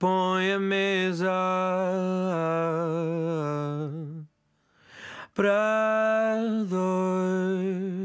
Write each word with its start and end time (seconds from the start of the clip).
põe 0.00 0.52
a 0.52 0.58
mesa 0.58 1.30
para 5.34 6.40
dois. 6.66 8.00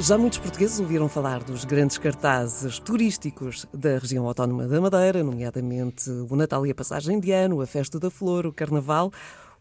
Já 0.00 0.18
muitos 0.18 0.38
portugueses 0.38 0.80
ouviram 0.80 1.08
falar 1.08 1.44
dos 1.44 1.64
grandes 1.64 1.96
cartazes 1.98 2.78
turísticos 2.78 3.66
da 3.72 3.98
região 3.98 4.26
autónoma 4.26 4.66
da 4.66 4.80
Madeira, 4.80 5.22
nomeadamente 5.22 6.10
o 6.10 6.34
Natal 6.34 6.66
e 6.66 6.70
a 6.70 6.74
Passagem 6.74 7.20
de 7.20 7.30
Ano, 7.30 7.60
a 7.60 7.66
Festa 7.66 8.00
da 8.00 8.10
Flor, 8.10 8.46
o 8.46 8.52
Carnaval. 8.52 9.12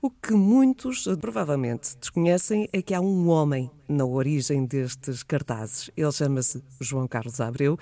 O 0.02 0.10
que 0.10 0.34
muitos 0.34 1.08
provavelmente 1.20 1.96
desconhecem 1.96 2.68
é 2.74 2.82
que 2.82 2.92
há 2.92 3.00
um 3.00 3.30
homem 3.30 3.70
na 3.88 4.04
origem 4.04 4.66
destes 4.66 5.22
cartazes. 5.22 5.92
Ele 5.96 6.12
chama-se 6.12 6.64
João 6.80 7.08
Carlos 7.08 7.40
Abreu, 7.40 7.78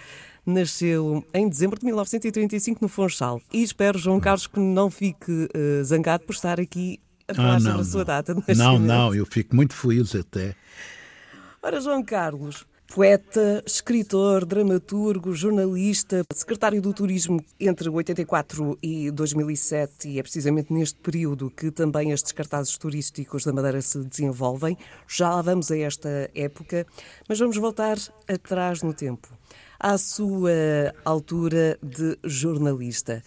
nasceu 0.45 1.23
em 1.33 1.47
dezembro 1.47 1.79
de 1.79 1.85
1935 1.85 2.79
no 2.81 2.89
Funchal. 2.89 3.41
E 3.53 3.63
espero, 3.63 3.97
João 3.97 4.19
Carlos, 4.19 4.47
que 4.47 4.59
não 4.59 4.91
fique 4.91 5.31
uh, 5.31 5.83
zangado 5.85 6.25
por 6.25 6.33
estar 6.33 6.59
aqui 6.59 6.99
a 7.25 7.33
falar 7.33 7.55
ah, 7.55 7.59
não, 7.59 7.61
sobre 7.61 7.81
a 7.81 7.85
sua 7.85 7.99
não. 7.99 8.05
data 8.05 8.33
de 8.33 8.39
nascimento. 8.39 8.67
Não, 8.67 8.79
não, 8.79 9.15
eu 9.15 9.25
fico 9.25 9.55
muito 9.55 9.73
feliz 9.73 10.13
até. 10.13 10.55
Ora, 11.61 11.79
João 11.79 12.03
Carlos, 12.03 12.65
poeta, 12.93 13.63
escritor, 13.65 14.45
dramaturgo, 14.45 15.33
jornalista, 15.33 16.23
secretário 16.33 16.81
do 16.81 16.91
Turismo 16.91 17.43
entre 17.59 17.87
84 17.87 18.77
e 18.81 19.11
2007, 19.11 20.09
e 20.09 20.19
é 20.19 20.23
precisamente 20.23 20.73
neste 20.73 20.99
período 20.99 21.51
que 21.51 21.69
também 21.69 22.11
estes 22.11 22.31
cartazes 22.31 22.77
turísticos 22.77 23.43
da 23.43 23.53
Madeira 23.53 23.81
se 23.81 23.99
desenvolvem. 23.99 24.75
Já 25.07 25.29
lá 25.29 25.41
vamos 25.41 25.71
a 25.71 25.77
esta 25.77 26.31
época, 26.33 26.85
mas 27.27 27.37
vamos 27.37 27.57
voltar 27.57 27.97
atrás 28.27 28.81
no 28.81 28.93
tempo, 28.93 29.27
à 29.79 29.97
sua 29.97 30.51
altura 31.05 31.77
de 31.83 32.17
jornalista. 32.23 33.23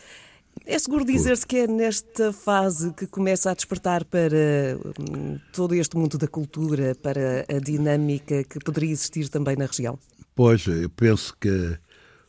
É 0.64 0.78
seguro 0.78 1.04
dizer-se 1.04 1.44
que 1.44 1.56
é 1.56 1.66
nesta 1.66 2.32
fase 2.32 2.92
que 2.92 3.06
começa 3.06 3.50
a 3.50 3.54
despertar 3.54 4.04
para 4.04 4.78
hum, 4.98 5.38
todo 5.52 5.74
este 5.74 5.96
mundo 5.96 6.16
da 6.16 6.28
cultura, 6.28 6.94
para 6.94 7.44
a 7.48 7.58
dinâmica 7.58 8.44
que 8.44 8.60
poderia 8.60 8.92
existir 8.92 9.28
também 9.28 9.56
na 9.56 9.66
região? 9.66 9.98
Pois, 10.34 10.66
eu 10.66 10.88
penso 10.90 11.36
que 11.40 11.76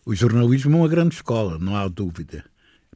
o 0.03 0.15
jornalismo 0.15 0.75
é 0.75 0.79
uma 0.79 0.87
grande 0.87 1.15
escola, 1.15 1.59
não 1.59 1.75
há 1.75 1.87
dúvida, 1.87 2.43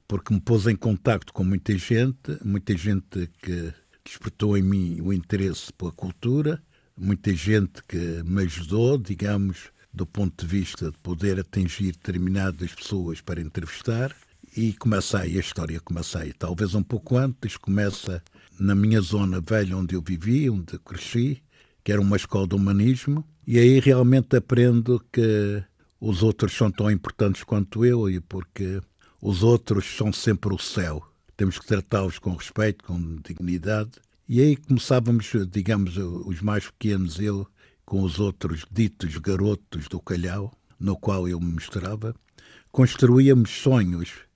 porque 0.07 0.33
me 0.33 0.41
pôs 0.41 0.65
em 0.65 0.75
contacto 0.75 1.31
com 1.31 1.43
muita 1.43 1.77
gente, 1.77 2.37
muita 2.43 2.75
gente 2.75 3.29
que 3.41 3.73
despertou 4.03 4.57
em 4.57 4.63
mim 4.63 5.01
o 5.01 5.13
interesse 5.13 5.71
pela 5.71 5.91
cultura, 5.91 6.61
muita 6.97 7.31
gente 7.33 7.83
que 7.87 8.23
me 8.25 8.41
ajudou, 8.41 8.97
digamos, 8.97 9.69
do 9.93 10.05
ponto 10.05 10.45
de 10.45 10.51
vista 10.51 10.91
de 10.91 10.97
poder 10.97 11.39
atingir 11.39 11.91
determinadas 11.91 12.73
pessoas 12.73 13.21
para 13.21 13.39
entrevistar 13.39 14.15
e 14.57 14.73
começa 14.73 15.19
aí, 15.19 15.37
a 15.37 15.39
história 15.39 15.79
começa 15.79 16.17
aí. 16.17 16.33
Talvez 16.33 16.73
um 16.73 16.81
pouco 16.81 17.15
antes, 17.15 17.55
começa 17.57 18.23
na 18.59 18.73
minha 18.73 18.99
zona 19.01 19.39
velha 19.39 19.77
onde 19.77 19.93
eu 19.93 20.01
vivi, 20.01 20.49
onde 20.49 20.79
cresci, 20.79 21.43
que 21.83 21.91
era 21.91 22.01
uma 22.01 22.17
escola 22.17 22.47
de 22.47 22.55
humanismo, 22.55 23.23
e 23.45 23.59
aí 23.59 23.79
realmente 23.79 24.35
aprendo 24.35 24.99
que 25.13 25.63
os 26.01 26.23
outros 26.23 26.57
são 26.57 26.71
tão 26.71 26.89
importantes 26.89 27.43
quanto 27.43 27.85
eu, 27.85 28.09
e 28.09 28.19
porque 28.19 28.81
os 29.21 29.43
outros 29.43 29.85
são 29.95 30.11
sempre 30.11 30.51
o 30.51 30.57
céu. 30.57 31.07
Temos 31.37 31.59
que 31.59 31.67
tratá-los 31.67 32.17
com 32.17 32.33
respeito, 32.33 32.83
com 32.83 33.17
dignidade. 33.17 33.91
E 34.27 34.41
aí 34.41 34.55
começávamos, 34.55 35.33
digamos, 35.51 35.97
os 35.97 36.41
mais 36.41 36.65
pequenos, 36.65 37.19
eu, 37.19 37.47
com 37.85 38.01
os 38.01 38.19
outros 38.19 38.65
ditos 38.71 39.17
garotos 39.17 39.87
do 39.87 39.99
calhau, 39.99 40.51
no 40.79 40.97
qual 40.97 41.27
eu 41.27 41.39
me 41.39 41.53
misturava, 41.53 42.15
construíamos 42.71 43.51
sonhos 43.51 44.26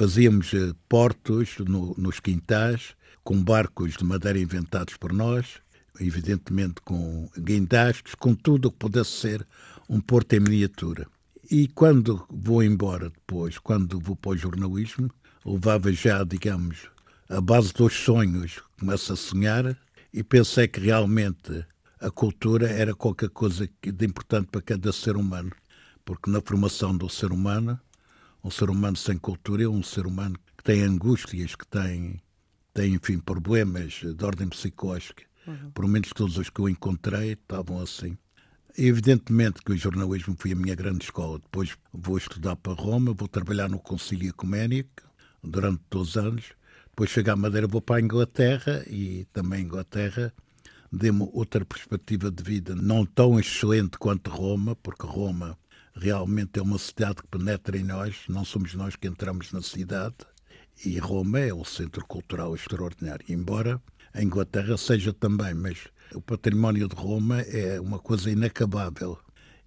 Fazíamos 0.00 0.54
eh, 0.54 0.72
portos 0.88 1.58
no, 1.58 1.94
nos 1.98 2.20
quintais, 2.20 2.96
com 3.22 3.44
barcos 3.44 3.98
de 3.98 4.02
madeira 4.02 4.38
inventados 4.38 4.96
por 4.96 5.12
nós, 5.12 5.60
evidentemente 6.00 6.76
com 6.82 7.28
guindastes, 7.38 8.14
com 8.14 8.34
tudo 8.34 8.68
o 8.68 8.70
que 8.70 8.78
pudesse 8.78 9.10
ser 9.10 9.46
um 9.90 10.00
porto 10.00 10.32
em 10.32 10.40
miniatura. 10.40 11.06
E 11.50 11.68
quando 11.68 12.24
vou 12.30 12.62
embora 12.62 13.10
depois, 13.10 13.58
quando 13.58 14.00
vou 14.00 14.16
para 14.16 14.30
o 14.30 14.36
jornalismo, 14.38 15.10
levava 15.44 15.92
já, 15.92 16.24
digamos, 16.24 16.88
a 17.28 17.38
base 17.38 17.74
dos 17.74 17.92
sonhos, 17.92 18.62
começo 18.78 19.12
a 19.12 19.16
sonhar 19.16 19.76
e 20.14 20.22
pensei 20.22 20.66
que 20.66 20.80
realmente 20.80 21.62
a 22.00 22.10
cultura 22.10 22.70
era 22.70 22.94
qualquer 22.94 23.28
coisa 23.28 23.68
de 23.82 24.06
importante 24.06 24.48
para 24.50 24.62
cada 24.62 24.94
ser 24.94 25.14
humano, 25.14 25.52
porque 26.06 26.30
na 26.30 26.40
formação 26.40 26.96
do 26.96 27.06
ser 27.10 27.32
humano 27.32 27.78
um 28.42 28.50
ser 28.50 28.70
humano 28.70 28.96
sem 28.96 29.18
cultura 29.18 29.64
é 29.64 29.68
um 29.68 29.82
ser 29.82 30.06
humano 30.06 30.38
que 30.56 30.64
tem 30.64 30.82
angústias, 30.82 31.54
que 31.54 31.66
tem, 31.66 32.20
tem 32.72 32.94
enfim, 32.94 33.18
problemas 33.18 34.00
de 34.02 34.24
ordem 34.24 34.48
psicológica. 34.48 35.24
Uhum. 35.46 35.70
Por 35.72 35.86
menos 35.86 36.10
todos 36.10 36.36
os 36.38 36.50
que 36.50 36.60
eu 36.60 36.68
encontrei 36.68 37.32
estavam 37.32 37.80
assim. 37.80 38.16
Evidentemente 38.76 39.62
que 39.62 39.72
o 39.72 39.76
jornalismo 39.76 40.36
foi 40.38 40.52
a 40.52 40.56
minha 40.56 40.74
grande 40.74 41.04
escola. 41.04 41.38
Depois 41.38 41.76
vou 41.92 42.16
estudar 42.16 42.56
para 42.56 42.72
Roma, 42.72 43.12
vou 43.12 43.28
trabalhar 43.28 43.68
no 43.68 43.78
Concílio 43.78 44.28
Ecuménico 44.28 45.02
durante 45.42 45.82
dois 45.90 46.16
anos. 46.16 46.52
Depois 46.90 47.10
chego 47.10 47.30
à 47.30 47.36
Madeira, 47.36 47.66
vou 47.66 47.80
para 47.80 47.96
a 47.96 48.00
Inglaterra 48.00 48.84
e 48.86 49.26
também 49.32 49.60
a 49.60 49.62
Inglaterra 49.62 50.34
deu-me 50.92 51.28
outra 51.32 51.64
perspectiva 51.64 52.30
de 52.30 52.42
vida, 52.42 52.74
não 52.74 53.06
tão 53.06 53.38
excelente 53.38 53.96
quanto 53.96 54.30
Roma, 54.30 54.74
porque 54.76 55.06
Roma 55.06 55.56
realmente 56.00 56.58
é 56.58 56.62
uma 56.62 56.78
cidade 56.78 57.16
que 57.16 57.28
penetra 57.28 57.76
em 57.76 57.84
nós, 57.84 58.22
não 58.26 58.42
somos 58.42 58.74
nós 58.74 58.96
que 58.96 59.06
entramos 59.06 59.52
na 59.52 59.60
cidade, 59.60 60.16
e 60.82 60.98
Roma 60.98 61.38
é 61.38 61.52
um 61.52 61.62
centro 61.62 62.06
cultural 62.06 62.54
extraordinário, 62.54 63.26
embora 63.28 63.80
a 64.14 64.22
Inglaterra 64.22 64.78
seja 64.78 65.12
também, 65.12 65.52
mas 65.52 65.78
o 66.14 66.20
património 66.22 66.88
de 66.88 66.96
Roma 66.96 67.42
é 67.42 67.78
uma 67.78 67.98
coisa 67.98 68.30
inacabável. 68.30 69.18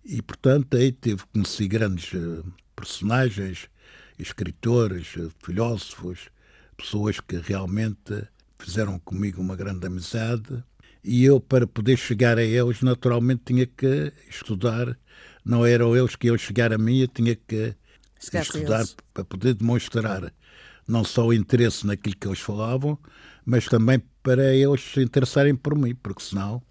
E, 0.03 0.23
portanto, 0.23 0.75
aí 0.75 0.91
tive 0.91 1.23
conheci 1.31 1.67
grandes 1.67 2.13
eh, 2.16 2.43
personagens, 2.75 3.69
escritores, 4.17 5.13
eh, 5.17 5.29
filósofos, 5.45 6.29
pessoas 6.75 7.19
que 7.19 7.38
realmente 7.38 8.27
fizeram 8.57 8.97
comigo 8.99 9.39
uma 9.39 9.55
grande 9.55 9.85
amizade. 9.85 10.63
E 11.03 11.23
eu, 11.23 11.39
para 11.39 11.67
poder 11.67 11.97
chegar 11.97 12.38
a 12.39 12.43
eles, 12.43 12.81
naturalmente 12.81 13.43
tinha 13.45 13.67
que 13.67 14.11
estudar 14.27 14.97
não 15.45 15.65
eram 15.65 15.95
eles 15.95 16.15
que 16.15 16.27
iam 16.27 16.37
chegar 16.37 16.71
a 16.73 16.77
mim, 16.77 16.99
eu 16.99 17.07
tinha 17.07 17.35
que 17.35 17.75
Chegar 18.19 18.41
estudar 18.43 18.85
para 19.13 19.25
poder 19.25 19.53
demonstrar 19.53 20.31
não 20.87 21.03
só 21.03 21.27
o 21.27 21.33
interesse 21.33 21.85
naquilo 21.85 22.15
que 22.15 22.27
eles 22.27 22.39
falavam, 22.39 22.97
mas 23.45 23.65
também 23.65 24.01
para 24.21 24.53
eles 24.53 24.81
se 24.81 25.01
interessarem 25.01 25.55
por 25.55 25.75
mim, 25.75 25.95
porque 25.95 26.23
senão, 26.23 26.61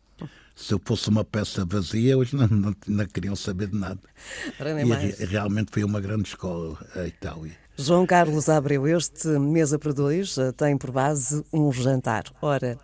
se 0.55 0.73
eu 0.73 0.81
fosse 0.85 1.09
uma 1.09 1.25
peça 1.25 1.65
vazia, 1.65 2.15
eles 2.15 2.33
não, 2.33 2.47
não, 2.49 2.75
não 2.87 3.07
queriam 3.07 3.37
saber 3.37 3.69
de 3.69 3.77
nada. 3.77 4.01
E 5.21 5.25
realmente 5.27 5.71
foi 5.71 5.85
uma 5.85 6.01
grande 6.01 6.29
escola 6.29 6.79
a 6.95 7.07
Itália. 7.07 7.53
João 7.77 8.07
Carlos 8.07 8.51
Abreu, 8.51 8.87
este 8.87 9.29
Mesa 9.29 9.79
para 9.79 9.93
Dois 9.93 10.37
eh, 10.37 10.53
tem 10.53 10.77
por 10.77 10.91
base 10.91 11.43
um 11.51 11.73
jantar. 11.73 12.25
Ora, 12.41 12.79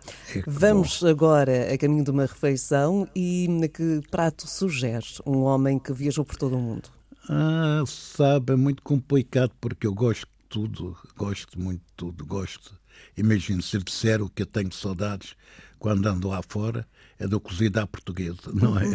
vamos 0.47 1.03
agora 1.03 1.71
a 1.71 1.77
caminho 1.77 2.03
de 2.03 2.09
uma 2.09 2.25
refeição 2.25 3.07
e 3.15 3.47
que 3.71 4.01
prato 4.09 4.47
sugere 4.47 5.05
um 5.25 5.43
homem 5.43 5.77
que 5.77 5.93
viajou 5.93 6.25
por 6.25 6.35
todo 6.35 6.57
o 6.57 6.59
mundo? 6.59 6.89
Ah, 7.29 7.83
sabe, 7.85 8.53
é 8.53 8.55
muito 8.55 8.81
complicado 8.81 9.51
porque 9.61 9.85
eu 9.85 9.93
gosto 9.93 10.25
de 10.25 10.49
tudo, 10.49 10.97
gosto 11.15 11.59
muito 11.59 11.81
de 11.81 11.93
tudo, 11.95 12.25
gosto. 12.25 12.73
Imagino, 13.15 13.61
se 13.61 13.77
disser 13.77 14.21
o 14.21 14.29
que 14.29 14.41
eu 14.41 14.47
tenho 14.47 14.73
saudades 14.73 15.35
quando 15.77 16.07
ando 16.07 16.27
lá 16.27 16.41
fora, 16.41 16.85
é 17.19 17.27
do 17.27 17.39
cozido 17.39 17.79
à 17.79 17.85
portuguesa, 17.87 18.41
não 18.51 18.77
é? 18.77 18.85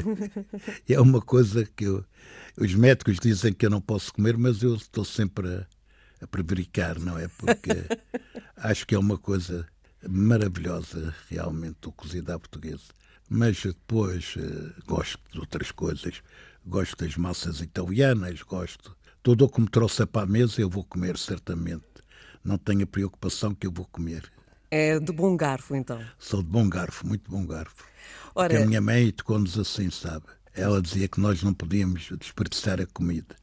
é 0.93 1.01
uma 1.01 1.21
coisa 1.21 1.65
que 1.65 1.85
eu, 1.85 2.05
os 2.59 2.75
médicos 2.75 3.17
dizem 3.23 3.53
que 3.53 3.65
eu 3.65 3.71
não 3.71 3.81
posso 3.81 4.13
comer, 4.13 4.37
mas 4.37 4.63
eu 4.63 4.75
estou 4.75 5.05
sempre 5.05 5.49
a, 5.49 5.67
a 6.25 6.27
prevaricar, 6.27 6.99
não 6.99 7.19
é? 7.19 7.29
Porque 7.29 7.71
acho 8.57 8.87
que 8.87 8.95
é 8.95 8.99
uma 8.99 9.19
coisa 9.19 9.67
maravilhosa, 10.09 11.15
realmente, 11.31 11.87
o 11.87 11.93
cozido 11.93 12.33
à 12.33 12.39
portuguesa. 12.39 12.93
Mas 13.29 13.63
depois 13.63 14.35
uh, 14.37 14.73
gosto 14.87 15.19
de 15.31 15.39
outras 15.39 15.71
coisas. 15.71 16.23
Gosto 16.67 16.97
das 16.97 17.17
massas 17.17 17.61
italianas, 17.61 18.43
gosto. 18.43 18.97
Tudo 19.23 19.45
o 19.45 19.49
que 19.49 19.61
me 19.61 19.69
trouxe 19.69 20.05
para 20.07 20.23
a 20.23 20.27
mesa 20.27 20.61
eu 20.61 20.69
vou 20.69 20.85
comer, 20.85 21.17
certamente. 21.19 21.85
Não 22.43 22.59
tenho 22.59 22.85
a 22.85 22.87
preocupação 22.87 23.55
que 23.55 23.67
eu 23.67 23.73
vou 23.73 23.87
comer. 23.87 24.31
É 24.71 24.99
de 24.99 25.13
bom 25.13 25.37
garfo, 25.37 25.75
então? 25.75 26.03
Sou 26.19 26.43
de 26.43 26.49
bom 26.49 26.69
garfo, 26.69 27.07
muito 27.07 27.31
bom 27.31 27.47
garfo. 27.47 27.85
Ora... 28.35 28.49
Porque 28.49 28.65
a 28.65 28.67
minha 28.67 28.81
mãe 28.81 29.11
tocou-nos 29.13 29.59
assim, 29.59 29.91
sabe? 29.91 30.25
Ela 30.55 30.81
dizia 30.81 31.09
que 31.09 31.21
nós 31.21 31.43
não 31.43 31.55
podíamos 31.55 32.09
desperdiçar 32.19 32.81
a 32.81 32.87
comida, 32.87 33.35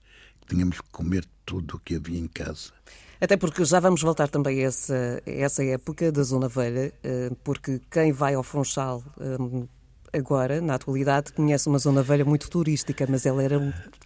que 0.42 0.56
tínhamos 0.56 0.80
que 0.80 0.90
comer 0.90 1.26
tudo 1.52 1.76
o 1.76 1.80
que 1.80 1.96
havia 1.96 2.18
em 2.18 2.30
casa. 2.30 2.72
Até 3.20 3.36
porque 3.36 3.66
já 3.66 3.82
vamos 3.82 4.02
voltar 4.02 4.30
também 4.30 4.64
a 4.64 4.68
essa, 4.68 5.22
a 5.28 5.30
essa 5.30 5.62
época 5.66 6.10
da 6.10 6.24
Zona 6.24 6.48
Velha, 6.48 6.94
eh, 7.04 7.30
porque 7.44 7.82
quem 7.92 8.14
vai 8.14 8.36
ao 8.36 8.42
Funchal 8.42 9.04
eh, 9.20 10.18
agora, 10.18 10.62
na 10.62 10.76
atualidade, 10.76 11.34
conhece 11.34 11.68
uma 11.68 11.78
Zona 11.78 12.02
Velha 12.02 12.24
muito 12.24 12.50
turística, 12.50 13.06
mas 13.08 13.26
ela 13.26 13.44
era 13.44 13.60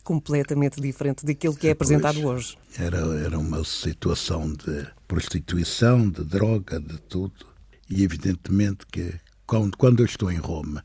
completamente 0.04 0.82
diferente 0.82 1.24
daquilo 1.24 1.56
que 1.56 1.68
é 1.68 1.72
apresentado 1.72 2.20
Pois, 2.20 2.26
hoje. 2.26 2.58
Era, 2.80 2.98
era 3.24 3.38
uma 3.38 3.64
situação 3.64 4.52
de 4.52 4.88
prostituição, 5.08 6.10
de 6.10 6.24
droga, 6.24 6.80
de 6.80 6.98
tudo. 7.02 7.46
E 7.88 8.04
evidentemente 8.04 8.88
que 8.92 9.14
quando, 9.46 9.78
quando 9.78 10.00
eu 10.00 10.06
estou 10.08 10.32
em 10.32 10.38
Roma 10.38 10.84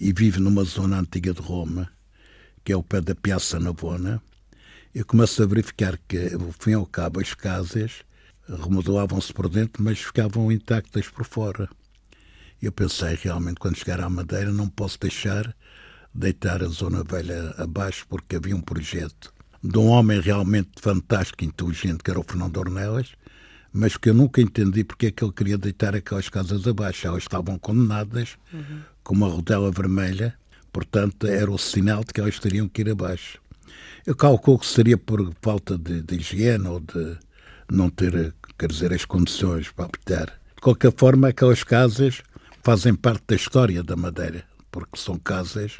e 0.00 0.12
vivo 0.12 0.40
numa 0.40 0.62
zona 0.62 1.00
antiga 1.00 1.34
de 1.34 1.40
Roma, 1.40 1.90
que 2.64 2.72
é 2.72 2.76
o 2.76 2.82
pé 2.82 3.00
da 3.00 3.14
Piazza 3.14 3.58
Navona, 3.58 4.22
eu 4.92 5.04
começo 5.04 5.40
a 5.42 5.46
verificar 5.46 5.96
que, 6.08 6.34
ao 6.34 6.52
fim 6.58 6.70
e 6.70 6.74
ao 6.74 6.84
cabo, 6.84 7.20
as 7.20 7.32
casas 7.32 8.02
remodelavam-se 8.48 9.32
por 9.32 9.48
dentro, 9.48 9.82
mas 9.82 10.00
ficavam 10.00 10.50
intactas 10.50 11.08
por 11.08 11.24
fora. 11.24 11.68
Eu 12.60 12.72
pensei 12.72 13.14
realmente, 13.14 13.60
quando 13.60 13.76
chegar 13.76 14.00
à 14.00 14.10
Madeira, 14.10 14.52
não 14.52 14.68
posso 14.68 14.98
deixar 14.98 15.54
deitar 16.12 16.62
a 16.62 16.66
Zona 16.66 17.04
Velha 17.04 17.54
abaixo, 17.56 18.04
porque 18.08 18.34
havia 18.34 18.56
um 18.56 18.60
projeto 18.60 19.32
de 19.62 19.78
um 19.78 19.86
homem 19.86 20.20
realmente 20.20 20.70
fantástico, 20.80 21.44
inteligente, 21.44 22.02
que 22.02 22.10
era 22.10 22.18
o 22.18 22.24
Fernando 22.24 22.56
Ornelas, 22.56 23.12
mas 23.72 23.96
que 23.96 24.10
eu 24.10 24.14
nunca 24.14 24.40
entendi 24.40 24.82
porque 24.82 25.06
é 25.06 25.10
que 25.12 25.22
ele 25.22 25.32
queria 25.32 25.56
deitar 25.56 25.94
aquelas 25.94 26.28
casas 26.28 26.66
abaixo. 26.66 27.06
Elas 27.06 27.22
estavam 27.22 27.56
condenadas 27.58 28.36
com 29.04 29.14
uma 29.14 29.28
rodela 29.28 29.70
vermelha, 29.70 30.34
portanto, 30.72 31.28
era 31.28 31.50
o 31.50 31.58
sinal 31.58 32.02
de 32.02 32.12
que 32.12 32.20
elas 32.20 32.40
teriam 32.40 32.68
que 32.68 32.80
ir 32.80 32.90
abaixo. 32.90 33.40
Eu 34.06 34.16
calculo 34.16 34.58
que 34.58 34.66
seria 34.66 34.96
por 34.96 35.32
falta 35.42 35.76
de, 35.76 36.02
de 36.02 36.16
higiene 36.16 36.66
ou 36.66 36.80
de 36.80 37.18
não 37.70 37.90
ter, 37.90 38.34
quer 38.58 38.68
dizer, 38.68 38.92
as 38.92 39.04
condições 39.04 39.70
para 39.70 39.84
habitar. 39.84 40.26
De 40.56 40.62
qualquer 40.62 40.92
forma, 40.96 41.28
aquelas 41.28 41.62
casas 41.62 42.22
fazem 42.62 42.94
parte 42.94 43.24
da 43.28 43.36
história 43.36 43.82
da 43.82 43.96
Madeira, 43.96 44.44
porque 44.70 44.98
são 44.98 45.18
casas 45.18 45.78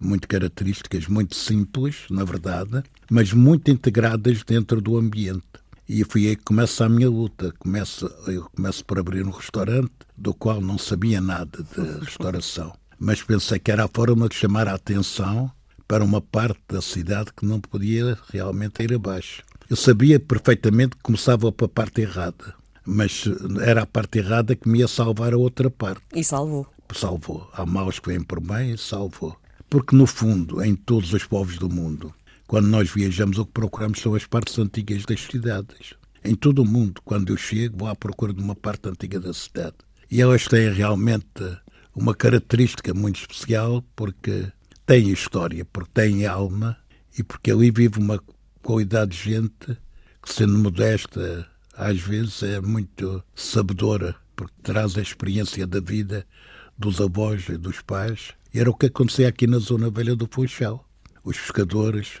muito 0.00 0.26
características, 0.26 1.06
muito 1.06 1.36
simples, 1.36 2.04
na 2.10 2.24
verdade, 2.24 2.82
mas 3.10 3.32
muito 3.32 3.70
integradas 3.70 4.42
dentro 4.42 4.80
do 4.80 4.96
ambiente. 4.96 5.44
E 5.88 6.04
foi 6.04 6.28
aí 6.28 6.36
que 6.36 6.44
começa 6.44 6.84
a 6.84 6.88
minha 6.88 7.10
luta. 7.10 7.52
Começo, 7.58 8.06
eu 8.28 8.48
começo 8.54 8.84
por 8.84 8.98
abrir 8.98 9.26
um 9.26 9.30
restaurante, 9.30 9.90
do 10.16 10.32
qual 10.32 10.60
não 10.60 10.78
sabia 10.78 11.20
nada 11.20 11.64
de 11.64 12.04
restauração. 12.04 12.72
Mas 12.98 13.22
pensei 13.22 13.58
que 13.58 13.72
era 13.72 13.84
a 13.84 13.88
forma 13.88 14.28
de 14.28 14.36
chamar 14.36 14.68
a 14.68 14.74
atenção 14.74 15.50
para 15.90 16.04
uma 16.04 16.20
parte 16.20 16.60
da 16.68 16.80
cidade 16.80 17.32
que 17.36 17.44
não 17.44 17.60
podia 17.60 18.16
realmente 18.32 18.80
ir 18.80 18.94
abaixo. 18.94 19.42
Eu 19.68 19.74
sabia 19.74 20.20
perfeitamente 20.20 20.94
que 20.94 21.02
começava 21.02 21.50
para 21.50 21.66
a 21.66 21.68
parte 21.68 22.02
errada, 22.02 22.54
mas 22.86 23.24
era 23.60 23.82
a 23.82 23.86
parte 23.86 24.20
errada 24.20 24.54
que 24.54 24.68
me 24.68 24.78
ia 24.78 24.86
salvar 24.86 25.34
a 25.34 25.36
outra 25.36 25.68
parte. 25.68 26.02
E 26.14 26.22
salvou. 26.22 26.64
Salvou. 26.94 27.50
Há 27.52 27.66
maus 27.66 27.98
que 27.98 28.08
vêm 28.08 28.22
por 28.22 28.38
bem 28.38 28.74
e 28.74 28.78
salvou. 28.78 29.36
Porque, 29.68 29.96
no 29.96 30.06
fundo, 30.06 30.62
em 30.62 30.76
todos 30.76 31.12
os 31.12 31.24
povos 31.24 31.58
do 31.58 31.68
mundo, 31.68 32.14
quando 32.46 32.68
nós 32.68 32.88
viajamos, 32.88 33.38
o 33.38 33.44
que 33.44 33.52
procuramos 33.52 33.98
são 33.98 34.14
as 34.14 34.24
partes 34.24 34.56
antigas 34.60 35.04
das 35.04 35.20
cidades. 35.22 35.94
Em 36.22 36.36
todo 36.36 36.62
o 36.62 36.64
mundo, 36.64 37.00
quando 37.04 37.32
eu 37.32 37.36
chego, 37.36 37.78
vou 37.78 37.88
à 37.88 37.96
procura 37.96 38.32
de 38.32 38.40
uma 38.40 38.54
parte 38.54 38.88
antiga 38.88 39.18
da 39.18 39.34
cidade. 39.34 39.74
E 40.08 40.22
elas 40.22 40.46
têm 40.46 40.72
realmente 40.72 41.58
uma 41.92 42.14
característica 42.14 42.94
muito 42.94 43.18
especial, 43.18 43.84
porque 43.96 44.46
têm 44.90 45.10
história, 45.10 45.64
porque 45.66 45.92
têm 45.94 46.26
alma 46.26 46.76
e 47.16 47.22
porque 47.22 47.52
ali 47.52 47.70
vive 47.70 48.00
uma 48.00 48.20
qualidade 48.60 49.12
de 49.12 49.30
gente 49.30 49.78
que, 50.20 50.34
sendo 50.34 50.58
modesta, 50.58 51.48
às 51.76 52.00
vezes 52.00 52.42
é 52.42 52.60
muito 52.60 53.22
sabedora, 53.32 54.16
porque 54.34 54.52
traz 54.64 54.98
a 54.98 55.00
experiência 55.00 55.64
da 55.64 55.78
vida 55.78 56.26
dos 56.76 57.00
avós 57.00 57.48
e 57.48 57.56
dos 57.56 57.80
pais. 57.80 58.32
E 58.52 58.58
era 58.58 58.68
o 58.68 58.74
que 58.74 58.86
acontecia 58.86 59.28
aqui 59.28 59.46
na 59.46 59.58
Zona 59.58 59.90
Velha 59.90 60.16
do 60.16 60.28
Funchal. 60.28 60.84
Os 61.22 61.38
pescadores 61.38 62.14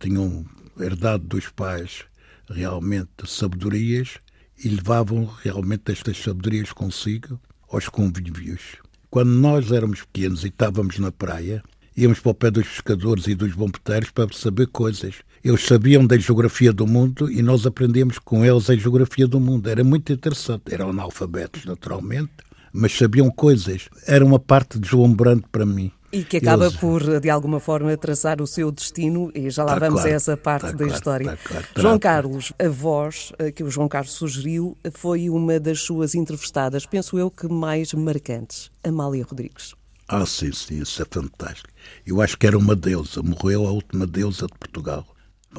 tinham 0.00 0.46
herdado 0.80 1.24
dos 1.24 1.50
pais 1.50 2.06
realmente 2.48 3.26
sabedorias 3.26 4.16
e 4.64 4.70
levavam 4.70 5.26
realmente 5.26 5.92
estas 5.92 6.16
sabedorias 6.16 6.72
consigo 6.72 7.38
aos 7.68 7.86
convívios. 7.90 8.78
Quando 9.10 9.30
nós 9.30 9.70
éramos 9.70 10.00
pequenos 10.00 10.42
e 10.42 10.48
estávamos 10.48 10.98
na 10.98 11.12
praia, 11.12 11.62
íamos 11.96 12.20
para 12.20 12.30
o 12.30 12.34
pé 12.34 12.50
dos 12.50 12.66
pescadores 12.66 13.26
e 13.26 13.34
dos 13.34 13.52
bombeteiros 13.54 14.10
para 14.10 14.28
saber 14.32 14.66
coisas. 14.68 15.16
Eles 15.42 15.64
sabiam 15.66 16.06
da 16.06 16.16
geografia 16.16 16.72
do 16.72 16.86
mundo 16.86 17.30
e 17.30 17.42
nós 17.42 17.66
aprendíamos 17.66 18.18
com 18.18 18.44
eles 18.44 18.70
a 18.70 18.74
geografia 18.76 19.26
do 19.28 19.38
mundo. 19.38 19.68
Era 19.68 19.84
muito 19.84 20.12
interessante. 20.12 20.62
Eram 20.72 20.90
analfabetos, 20.90 21.64
naturalmente, 21.66 22.30
mas 22.72 22.96
sabiam 22.96 23.30
coisas. 23.30 23.88
Era 24.06 24.24
uma 24.24 24.38
parte 24.38 24.78
deslumbrante 24.78 25.44
para 25.52 25.66
mim. 25.66 25.92
E 26.10 26.22
que 26.24 26.36
acaba 26.36 26.66
Eles- 26.66 26.76
por, 26.76 27.20
de 27.20 27.28
alguma 27.28 27.58
forma, 27.58 27.96
traçar 27.96 28.40
o 28.40 28.46
seu 28.46 28.70
destino, 28.70 29.32
e 29.34 29.50
já 29.50 29.64
lá 29.64 29.72
Tá 29.74 29.80
vamos 29.80 29.94
claro, 30.02 30.10
a 30.10 30.14
essa 30.14 30.36
parte 30.36 30.60
tá 30.66 30.70
da 30.70 30.76
claro, 30.78 30.92
história. 30.94 31.26
tá 31.26 31.36
claro. 31.44 31.66
João. 31.76 31.98
Carlos, 31.98 32.52
a 32.56 32.68
voz 32.68 33.32
eh, 33.36 33.50
que 33.50 33.64
o 33.64 33.70
João 33.70 33.88
Carlos 33.88 34.12
sugeriu 34.12 34.76
foi 34.92 35.28
uma 35.28 35.58
das 35.58 35.80
suas 35.80 36.14
entrevistadas, 36.14 36.86
penso 36.86 37.18
eu 37.18 37.30
que 37.32 37.48
mais 37.48 37.92
marcantes, 37.92 38.70
Amália 38.84 39.24
Rodrigues. 39.28 39.74
Ah, 40.08 40.26
sim, 40.26 40.52
sim, 40.52 40.80
isso 40.82 41.02
é 41.02 41.06
fantástico. 41.10 41.68
Eu 42.06 42.20
acho 42.20 42.36
que 42.38 42.46
era 42.46 42.58
uma 42.58 42.76
deusa, 42.76 43.22
morreu 43.22 43.66
a 43.66 43.70
última 43.70 44.06
deusa 44.06 44.46
de 44.46 44.58
Portugal. 44.58 45.06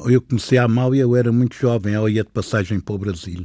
Eu 0.04 0.22
conheci 0.22 0.56
a 0.56 0.64
Amália, 0.64 1.02
eu 1.02 1.16
era 1.16 1.32
muito 1.32 1.56
jovem, 1.56 1.94
ela 1.94 2.10
ia 2.10 2.22
de 2.22 2.30
passagem 2.30 2.78
para 2.78 2.94
o 2.94 2.98
Brasil. 2.98 3.44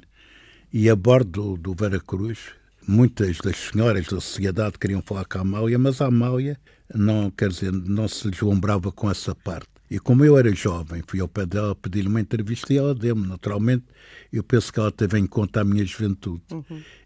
E 0.71 0.89
a 0.89 0.95
bordo 0.95 1.55
do, 1.55 1.57
do 1.57 1.73
Veracruz, 1.73 2.39
muitas 2.87 3.37
das 3.37 3.57
senhoras 3.57 4.05
da 4.07 4.21
sociedade 4.21 4.77
queriam 4.77 5.01
falar 5.01 5.25
com 5.25 5.39
a 5.39 5.41
Amália, 5.41 5.79
mas 5.79 6.01
a 6.01 6.07
Amália 6.07 6.59
não, 6.93 7.31
quer 7.31 7.49
dizer, 7.49 7.71
não 7.71 8.07
se 8.07 8.29
deslumbrava 8.29 8.91
com 8.91 9.09
essa 9.09 9.33
parte. 9.33 9.69
E 9.91 9.99
como 9.99 10.23
eu 10.23 10.37
era 10.37 10.55
jovem, 10.55 11.03
fui 11.05 11.19
ao 11.19 11.27
pé 11.27 11.45
dela 11.45 11.75
pedir-lhe 11.75 12.07
uma 12.07 12.21
entrevista 12.21 12.73
e 12.73 12.77
ela 12.77 12.95
deu-me. 12.95 13.27
Naturalmente, 13.27 13.83
eu 14.31 14.41
penso 14.41 14.71
que 14.71 14.79
ela 14.79 14.89
teve 14.89 15.19
em 15.19 15.27
conta 15.27 15.59
a 15.59 15.65
minha 15.65 15.85
juventude. 15.85 16.41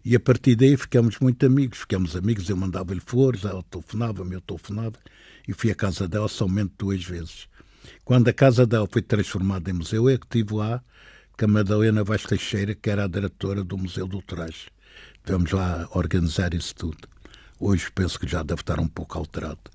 E 0.04 0.14
a 0.14 0.20
partir 0.20 0.54
daí 0.54 0.76
ficamos 0.76 1.18
muito 1.18 1.44
amigos. 1.44 1.80
Ficamos 1.80 2.14
amigos, 2.14 2.48
eu 2.48 2.56
mandava-lhe 2.56 3.00
flores, 3.00 3.44
ela 3.44 3.60
telefonava-me, 3.64 4.34
eu 4.34 4.40
telefonava. 4.40 4.96
E 5.48 5.52
fui 5.52 5.72
à 5.72 5.74
casa 5.74 6.06
dela 6.06 6.28
somente 6.28 6.74
duas 6.78 7.04
vezes. 7.04 7.48
Quando 8.04 8.28
a 8.28 8.32
casa 8.32 8.64
dela 8.64 8.86
foi 8.88 9.02
transformada 9.02 9.68
em 9.68 9.72
museu, 9.74 10.08
eu 10.08 10.16
que 10.16 10.26
estive 10.26 10.54
lá 10.54 10.80
com 11.36 11.44
a 11.44 11.48
Madalena 11.48 12.04
Vaz 12.04 12.22
Teixeira, 12.22 12.72
que 12.72 12.88
era 12.88 13.02
a 13.02 13.08
diretora 13.08 13.64
do 13.64 13.76
Museu 13.76 14.06
do 14.06 14.22
Traje. 14.22 14.68
Tivemos 15.24 15.50
lá 15.50 15.88
a 15.90 15.98
organizar 15.98 16.54
isso 16.54 16.72
tudo. 16.72 17.08
Hoje 17.58 17.90
penso 17.92 18.16
que 18.20 18.28
já 18.28 18.44
deve 18.44 18.60
estar 18.60 18.78
um 18.78 18.86
pouco 18.86 19.18
alterado. 19.18 19.72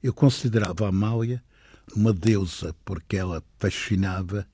Eu 0.00 0.12
considerava 0.12 0.84
a 0.84 0.90
Amália 0.90 1.42
uma 1.94 2.12
deusa, 2.12 2.74
porque 2.84 3.16
ela 3.16 3.42
fascinava, 3.58 4.46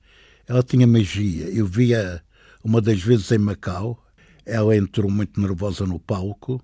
ela 0.47 0.63
tinha 0.63 0.87
magia. 0.87 1.45
Eu 1.49 1.65
via 1.65 2.23
uma 2.63 2.81
das 2.81 3.01
vezes 3.01 3.31
em 3.31 3.37
Macau, 3.37 4.03
ela 4.45 4.75
entrou 4.75 5.09
muito 5.09 5.39
nervosa 5.39 5.85
no 5.85 5.99
palco 5.99 6.61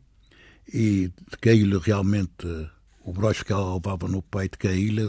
e 0.73 1.11
caiu-lhe 1.41 1.77
realmente 1.77 2.47
o 3.03 3.13
broche 3.13 3.45
que 3.45 3.53
ela 3.53 3.75
levava 3.75 4.07
no 4.07 4.21
peito, 4.21 4.57
caiu-lhe, 4.57 5.03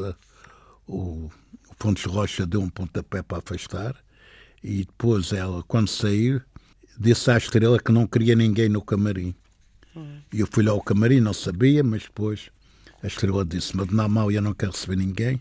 o, 0.87 1.27
o 1.27 1.31
Fontes 1.81 2.05
Rocha 2.05 2.47
deu 2.47 2.61
um 2.61 2.71
pontapé 2.71 3.23
para 3.23 3.39
afastar 3.39 3.97
e 4.63 4.85
depois 4.85 5.33
ela, 5.33 5.63
quando 5.65 5.89
saiu, 5.89 6.41
disse 6.99 7.31
à 7.31 7.37
estrela 7.37 7.79
que 7.79 7.93
não 7.93 8.07
queria 8.07 8.35
ninguém 8.35 8.69
no 8.69 8.83
camarim. 8.83 9.35
E 10.33 10.41
eu 10.41 10.49
fui 10.51 10.63
lá 10.63 10.73
ao 10.73 10.81
camarim, 10.83 11.21
não 11.21 11.33
sabia, 11.33 11.83
mas 11.83 12.03
depois 12.03 12.51
a 13.03 13.07
estrela 13.07 13.45
disse-me, 13.45 13.83
a 13.83 13.85
Dona 13.85 14.05
Amália 14.05 14.41
não 14.41 14.55
quer 14.55 14.71
receber 14.71 14.97
ninguém. 14.97 15.41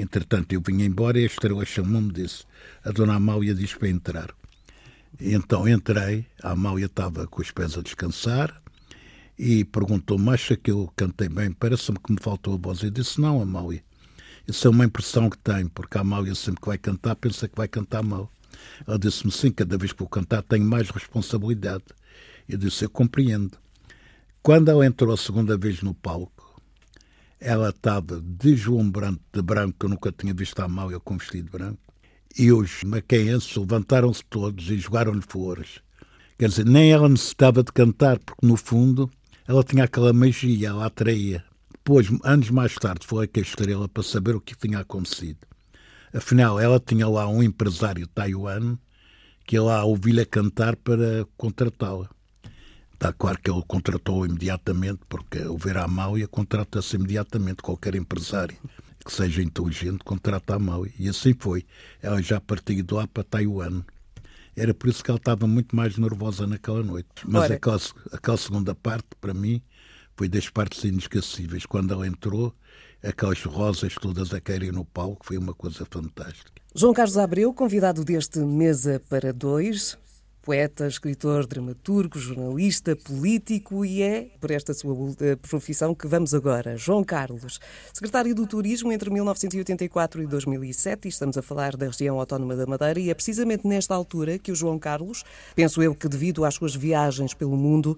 Entretanto, 0.00 0.52
eu 0.52 0.60
vim 0.60 0.82
embora 0.82 1.18
e 1.18 1.24
a 1.24 1.26
estrela 1.26 1.64
chamou-me 1.64 2.12
disse, 2.12 2.44
a 2.84 2.90
Dona 2.92 3.14
Amália 3.14 3.54
diz 3.54 3.74
para 3.74 3.88
entrar. 3.88 4.30
E 5.20 5.34
então 5.34 5.68
entrei, 5.68 6.26
a 6.42 6.52
Amália 6.52 6.86
estava 6.86 7.26
com 7.26 7.42
os 7.42 7.50
pés 7.50 7.76
a 7.76 7.82
descansar 7.82 8.62
e 9.36 9.64
perguntou-me, 9.64 10.30
acha 10.30 10.56
que 10.56 10.70
eu 10.70 10.92
cantei 10.94 11.28
bem? 11.28 11.50
Parece-me 11.50 11.98
que 11.98 12.12
me 12.12 12.18
faltou 12.20 12.54
a 12.54 12.56
voz. 12.56 12.82
Eu 12.82 12.90
disse, 12.90 13.20
não, 13.20 13.42
Amália, 13.42 13.82
isso 14.46 14.66
é 14.66 14.70
uma 14.70 14.84
impressão 14.84 15.28
que 15.28 15.38
tenho, 15.38 15.68
porque 15.70 15.98
a 15.98 16.02
Amália 16.02 16.34
sempre 16.34 16.60
que 16.60 16.68
vai 16.68 16.78
cantar 16.78 17.16
pensa 17.16 17.48
que 17.48 17.56
vai 17.56 17.66
cantar 17.66 18.02
mal. 18.02 18.30
Ela 18.86 18.98
disse-me, 18.98 19.32
sim, 19.32 19.50
cada 19.50 19.76
vez 19.76 19.92
que 19.92 19.98
vou 19.98 20.08
cantar 20.08 20.42
tenho 20.42 20.64
mais 20.64 20.90
responsabilidade. 20.90 21.84
Eu 22.48 22.56
disse, 22.56 22.84
eu 22.84 22.90
compreendo. 22.90 23.58
Quando 24.42 24.70
ela 24.70 24.86
entrou 24.86 25.12
a 25.12 25.16
segunda 25.16 25.56
vez 25.56 25.82
no 25.82 25.92
palco, 25.92 26.37
ela 27.40 27.70
estava 27.70 28.20
deslumbrante 28.20 29.22
de 29.32 29.42
branco, 29.42 29.86
eu 29.86 29.90
nunca 29.90 30.12
tinha 30.12 30.34
visto 30.34 30.60
a 30.60 30.64
Amália 30.64 30.98
com 31.00 31.16
vestido 31.16 31.50
branco, 31.50 31.80
e 32.36 32.52
os 32.52 32.82
maquenses 32.84 33.54
levantaram-se 33.56 34.24
todos 34.28 34.70
e 34.70 34.78
jogaram-lhe 34.78 35.22
flores. 35.22 35.80
Quer 36.38 36.48
dizer, 36.48 36.66
nem 36.66 36.92
ela 36.92 37.08
necessitava 37.08 37.62
de 37.62 37.72
cantar, 37.72 38.18
porque 38.18 38.46
no 38.46 38.56
fundo 38.56 39.10
ela 39.46 39.64
tinha 39.64 39.84
aquela 39.84 40.12
magia, 40.12 40.68
ela 40.68 40.86
atraía. 40.86 41.44
Depois, 41.72 42.08
anos 42.22 42.50
mais 42.50 42.74
tarde, 42.74 43.06
falei 43.06 43.26
com 43.26 43.40
a 43.40 43.42
estrela 43.42 43.88
para 43.88 44.02
saber 44.02 44.36
o 44.36 44.40
que 44.40 44.56
tinha 44.56 44.78
acontecido. 44.78 45.38
Afinal, 46.12 46.60
ela 46.60 46.78
tinha 46.78 47.08
lá 47.08 47.26
um 47.28 47.42
empresário 47.42 48.06
taiwan 48.06 48.76
que 49.46 49.56
ele 49.56 49.70
a 49.70 49.84
ouvi-la 49.84 50.26
cantar 50.26 50.76
para 50.76 51.26
contratá-la. 51.36 52.08
Está 52.98 53.12
claro 53.12 53.38
que 53.38 53.48
ele 53.48 53.62
contratou 53.64 54.26
imediatamente, 54.26 55.02
porque 55.08 55.38
o 55.42 55.56
ver 55.56 55.76
a 55.76 55.84
Amália 55.84 56.26
contrata-se 56.26 56.96
imediatamente. 56.96 57.62
Qualquer 57.62 57.94
empresário 57.94 58.56
que 59.04 59.12
seja 59.12 59.40
inteligente 59.40 59.98
contrata 60.04 60.54
a 60.54 60.56
Amália. 60.56 60.92
E 60.98 61.08
assim 61.08 61.32
foi. 61.38 61.64
Ela 62.02 62.20
já 62.20 62.40
partiu 62.40 62.82
de 62.82 62.92
lá 62.92 63.06
para 63.06 63.22
Taiwan. 63.22 63.84
Era 64.56 64.74
por 64.74 64.88
isso 64.88 65.04
que 65.04 65.12
ela 65.12 65.18
estava 65.18 65.46
muito 65.46 65.76
mais 65.76 65.96
nervosa 65.96 66.44
naquela 66.44 66.82
noite. 66.82 67.08
Mas 67.24 67.52
aquela, 67.52 67.80
aquela 68.12 68.36
segunda 68.36 68.74
parte, 68.74 69.06
para 69.20 69.32
mim, 69.32 69.62
foi 70.16 70.28
das 70.28 70.48
partes 70.48 70.82
inesquecíveis. 70.82 71.64
Quando 71.64 71.94
ela 71.94 72.04
entrou, 72.04 72.52
aquelas 73.00 73.40
rosas 73.44 73.94
todas 73.94 74.34
a 74.34 74.40
caírem 74.40 74.72
no 74.72 74.84
palco, 74.84 75.24
foi 75.24 75.38
uma 75.38 75.54
coisa 75.54 75.86
fantástica. 75.88 76.60
João 76.74 76.92
Carlos 76.92 77.16
Abreu, 77.16 77.54
convidado 77.54 78.04
deste 78.04 78.40
Mesa 78.40 79.00
para 79.08 79.32
Dois, 79.32 79.96
poeta, 80.48 80.86
escritor, 80.86 81.46
dramaturgo, 81.46 82.18
jornalista, 82.18 82.96
político 82.96 83.84
e 83.84 84.00
é 84.00 84.30
por 84.40 84.50
esta 84.50 84.72
sua 84.72 84.96
profissão 85.42 85.94
que 85.94 86.06
vamos 86.06 86.32
agora. 86.32 86.74
João 86.74 87.04
Carlos, 87.04 87.60
secretário 87.92 88.34
do 88.34 88.46
Turismo 88.46 88.90
entre 88.90 89.10
1984 89.10 90.22
e 90.22 90.26
2007, 90.26 91.04
e 91.04 91.08
estamos 91.10 91.36
a 91.36 91.42
falar 91.42 91.76
da 91.76 91.84
região 91.84 92.18
autónoma 92.18 92.56
da 92.56 92.64
Madeira, 92.64 92.98
e 92.98 93.10
é 93.10 93.14
precisamente 93.14 93.66
nesta 93.66 93.94
altura 93.94 94.38
que 94.38 94.50
o 94.50 94.54
João 94.54 94.78
Carlos, 94.78 95.22
penso 95.54 95.82
eu 95.82 95.94
que 95.94 96.08
devido 96.08 96.46
às 96.46 96.54
suas 96.54 96.74
viagens 96.74 97.34
pelo 97.34 97.54
mundo, 97.54 97.94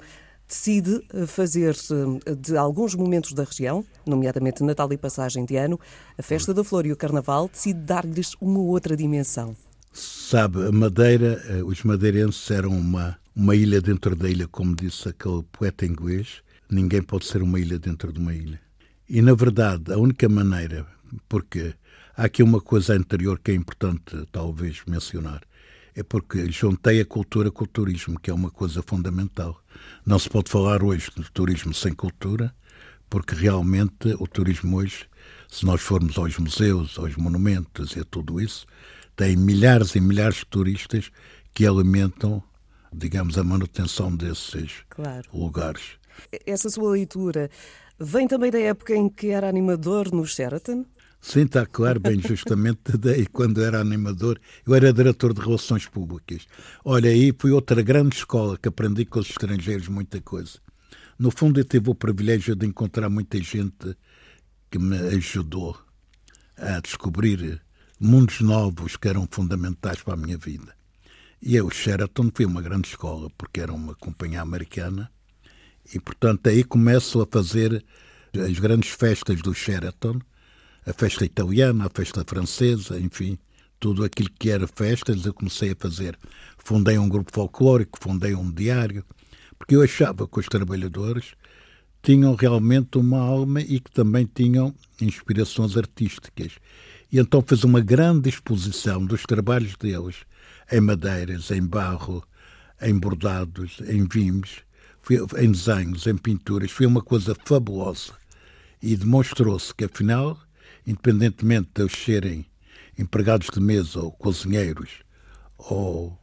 decide 0.48 1.04
fazer 1.28 1.76
de 2.36 2.56
alguns 2.56 2.96
momentos 2.96 3.32
da 3.32 3.44
região, 3.44 3.84
nomeadamente 4.04 4.64
Natal 4.64 4.92
e 4.92 4.96
passagem 4.96 5.44
de 5.44 5.54
ano, 5.54 5.78
a 6.18 6.22
Festa 6.22 6.52
da 6.52 6.64
Flor 6.64 6.84
e 6.84 6.90
o 6.90 6.96
Carnaval, 6.96 7.48
decide 7.48 7.78
dar-lhes 7.78 8.34
uma 8.40 8.58
outra 8.58 8.96
dimensão. 8.96 9.54
Sabe, 9.92 10.66
a 10.66 10.72
Madeira, 10.72 11.42
eh, 11.48 11.62
os 11.64 11.82
madeirenses 11.82 12.48
eram 12.50 12.70
uma, 12.70 13.18
uma 13.34 13.56
ilha 13.56 13.80
dentro 13.80 14.14
da 14.14 14.30
ilha, 14.30 14.46
como 14.46 14.76
disse 14.76 15.08
aquele 15.08 15.42
poeta 15.50 15.84
inglês. 15.84 16.42
Ninguém 16.70 17.02
pode 17.02 17.26
ser 17.26 17.42
uma 17.42 17.58
ilha 17.58 17.78
dentro 17.78 18.12
de 18.12 18.20
uma 18.20 18.32
ilha. 18.32 18.60
E, 19.08 19.20
na 19.20 19.34
verdade, 19.34 19.92
a 19.92 19.98
única 19.98 20.28
maneira, 20.28 20.86
porque 21.28 21.74
há 22.16 22.24
aqui 22.24 22.40
uma 22.42 22.60
coisa 22.60 22.94
anterior 22.94 23.40
que 23.40 23.50
é 23.50 23.54
importante, 23.54 24.24
talvez, 24.30 24.80
mencionar, 24.86 25.42
é 25.96 26.04
porque 26.04 26.48
juntei 26.52 27.00
a 27.00 27.04
cultura 27.04 27.50
com 27.50 27.64
o 27.64 27.66
turismo, 27.66 28.20
que 28.20 28.30
é 28.30 28.34
uma 28.34 28.50
coisa 28.50 28.82
fundamental. 28.82 29.60
Não 30.06 30.20
se 30.20 30.30
pode 30.30 30.48
falar 30.48 30.84
hoje 30.84 31.10
de 31.16 31.28
turismo 31.32 31.74
sem 31.74 31.92
cultura, 31.92 32.54
porque 33.08 33.34
realmente 33.34 34.14
o 34.20 34.28
turismo 34.28 34.76
hoje, 34.76 35.06
se 35.48 35.66
nós 35.66 35.80
formos 35.80 36.16
aos 36.16 36.38
museus, 36.38 36.96
aos 36.96 37.16
monumentos 37.16 37.96
e 37.96 38.00
a 38.00 38.04
tudo 38.04 38.40
isso, 38.40 38.64
tem 39.20 39.36
milhares 39.36 39.94
e 39.96 40.00
milhares 40.00 40.36
de 40.36 40.46
turistas 40.46 41.10
que 41.52 41.66
alimentam, 41.66 42.42
digamos, 42.90 43.36
a 43.36 43.44
manutenção 43.44 44.16
desses 44.16 44.76
claro. 44.88 45.28
lugares. 45.30 45.82
Essa 46.46 46.70
sua 46.70 46.92
leitura 46.92 47.50
vem 47.98 48.26
também 48.26 48.50
da 48.50 48.58
época 48.58 48.96
em 48.96 49.10
que 49.10 49.28
era 49.28 49.46
animador 49.46 50.10
no 50.10 50.24
Sheraton? 50.26 50.86
Sim, 51.20 51.42
está 51.42 51.66
claro, 51.66 52.00
bem 52.00 52.18
justamente 52.18 52.80
daí, 52.96 53.26
quando 53.26 53.62
era 53.62 53.78
animador, 53.78 54.40
eu 54.66 54.74
era 54.74 54.90
diretor 54.90 55.34
de 55.34 55.42
Relações 55.42 55.86
Públicas. 55.86 56.46
Olha, 56.82 57.10
aí 57.10 57.34
foi 57.38 57.50
outra 57.50 57.82
grande 57.82 58.16
escola 58.16 58.56
que 58.56 58.68
aprendi 58.68 59.04
com 59.04 59.20
os 59.20 59.28
estrangeiros 59.28 59.88
muita 59.88 60.18
coisa. 60.22 60.58
No 61.18 61.30
fundo, 61.30 61.60
eu 61.60 61.64
tive 61.64 61.90
o 61.90 61.94
privilégio 61.94 62.56
de 62.56 62.64
encontrar 62.64 63.10
muita 63.10 63.36
gente 63.36 63.94
que 64.70 64.78
me 64.78 64.96
ajudou 64.96 65.78
a 66.56 66.80
descobrir 66.80 67.60
mundos 68.00 68.40
novos 68.40 68.96
que 68.96 69.08
eram 69.08 69.28
fundamentais 69.30 70.02
para 70.02 70.14
a 70.14 70.16
minha 70.16 70.38
vida. 70.38 70.74
E 71.42 71.54
eu, 71.54 71.68
Sheraton, 71.70 72.30
foi 72.34 72.46
uma 72.46 72.62
grande 72.62 72.88
escola, 72.88 73.30
porque 73.36 73.60
era 73.60 73.74
uma 73.74 73.94
companhia 73.94 74.40
americana, 74.40 75.10
e 75.94 76.00
portanto 76.00 76.48
aí 76.48 76.64
começo 76.64 77.20
a 77.20 77.26
fazer 77.30 77.84
as 78.34 78.58
grandes 78.58 78.88
festas 78.90 79.42
do 79.42 79.52
Sheraton, 79.52 80.18
a 80.86 80.92
festa 80.94 81.26
italiana, 81.26 81.86
a 81.86 81.90
festa 81.90 82.24
francesa, 82.26 82.98
enfim, 82.98 83.38
tudo 83.78 84.02
aquilo 84.02 84.30
que 84.38 84.50
era 84.50 84.66
festas 84.66 85.26
eu 85.26 85.34
comecei 85.34 85.72
a 85.72 85.76
fazer. 85.78 86.18
Fundei 86.58 86.98
um 86.98 87.08
grupo 87.08 87.30
folclórico, 87.34 87.98
fundei 88.00 88.34
um 88.34 88.50
diário, 88.50 89.04
porque 89.58 89.76
eu 89.76 89.82
achava 89.82 90.26
que 90.26 90.40
os 90.40 90.46
trabalhadores 90.46 91.34
tinham 92.02 92.34
realmente 92.34 92.96
uma 92.96 93.18
alma 93.18 93.60
e 93.60 93.78
que 93.78 93.90
também 93.90 94.26
tinham 94.26 94.74
inspirações 95.00 95.76
artísticas. 95.76 96.52
E 97.12 97.18
então 97.18 97.42
fez 97.42 97.64
uma 97.64 97.80
grande 97.80 98.28
exposição 98.28 99.04
dos 99.04 99.22
trabalhos 99.22 99.74
deles 99.76 100.16
em 100.70 100.80
madeiras, 100.80 101.50
em 101.50 101.62
barro, 101.62 102.22
em 102.80 102.96
bordados, 102.96 103.78
em 103.88 104.06
vimes, 104.06 104.62
em 105.38 105.50
desenhos, 105.50 106.06
em 106.06 106.16
pinturas. 106.16 106.70
Foi 106.70 106.86
uma 106.86 107.02
coisa 107.02 107.34
fabulosa. 107.44 108.12
E 108.80 108.96
demonstrou-se 108.96 109.74
que, 109.74 109.84
afinal, 109.84 110.38
independentemente 110.86 111.70
de 111.74 111.82
eles 111.82 111.92
serem 111.92 112.46
empregados 112.96 113.48
de 113.52 113.60
mesa 113.60 114.00
ou 114.00 114.12
cozinheiros 114.12 114.90
ou 115.58 116.18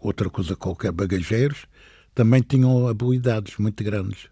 outra 0.00 0.28
coisa 0.28 0.56
qualquer, 0.56 0.92
bagageiros, 0.92 1.66
também 2.14 2.42
tinham 2.42 2.88
habilidades 2.88 3.56
muito 3.58 3.82
grandes. 3.84 4.28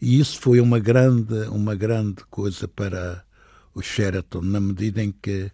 E 0.00 0.18
isso 0.18 0.40
foi 0.40 0.60
uma 0.60 0.78
grande, 0.78 1.34
uma 1.48 1.74
grande 1.74 2.24
coisa 2.30 2.66
para 2.68 3.24
o 3.74 3.82
Sheraton, 3.82 4.42
na 4.42 4.60
medida 4.60 5.02
em 5.02 5.12
que 5.12 5.50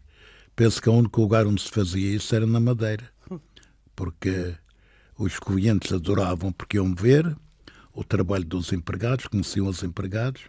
penso 0.57 0.83
que 0.83 0.89
o 0.89 0.95
único 0.95 1.21
lugar 1.21 1.47
onde 1.47 1.63
se 1.63 1.71
fazia 1.71 2.17
isso 2.17 2.35
era 2.35 2.47
na 2.47 2.61
Madeira, 2.61 3.09
porque 3.95 4.55
os 5.17 5.39
clientes 5.39 5.93
adoravam 5.93 6.53
porque 6.53 6.77
iam 6.77 6.95
ver 6.95 7.37
o 7.93 8.05
trabalho 8.05 8.45
dos 8.45 8.73
empregados, 8.73 9.27
conheciam 9.27 9.67
os 9.67 9.83
empregados 9.83 10.43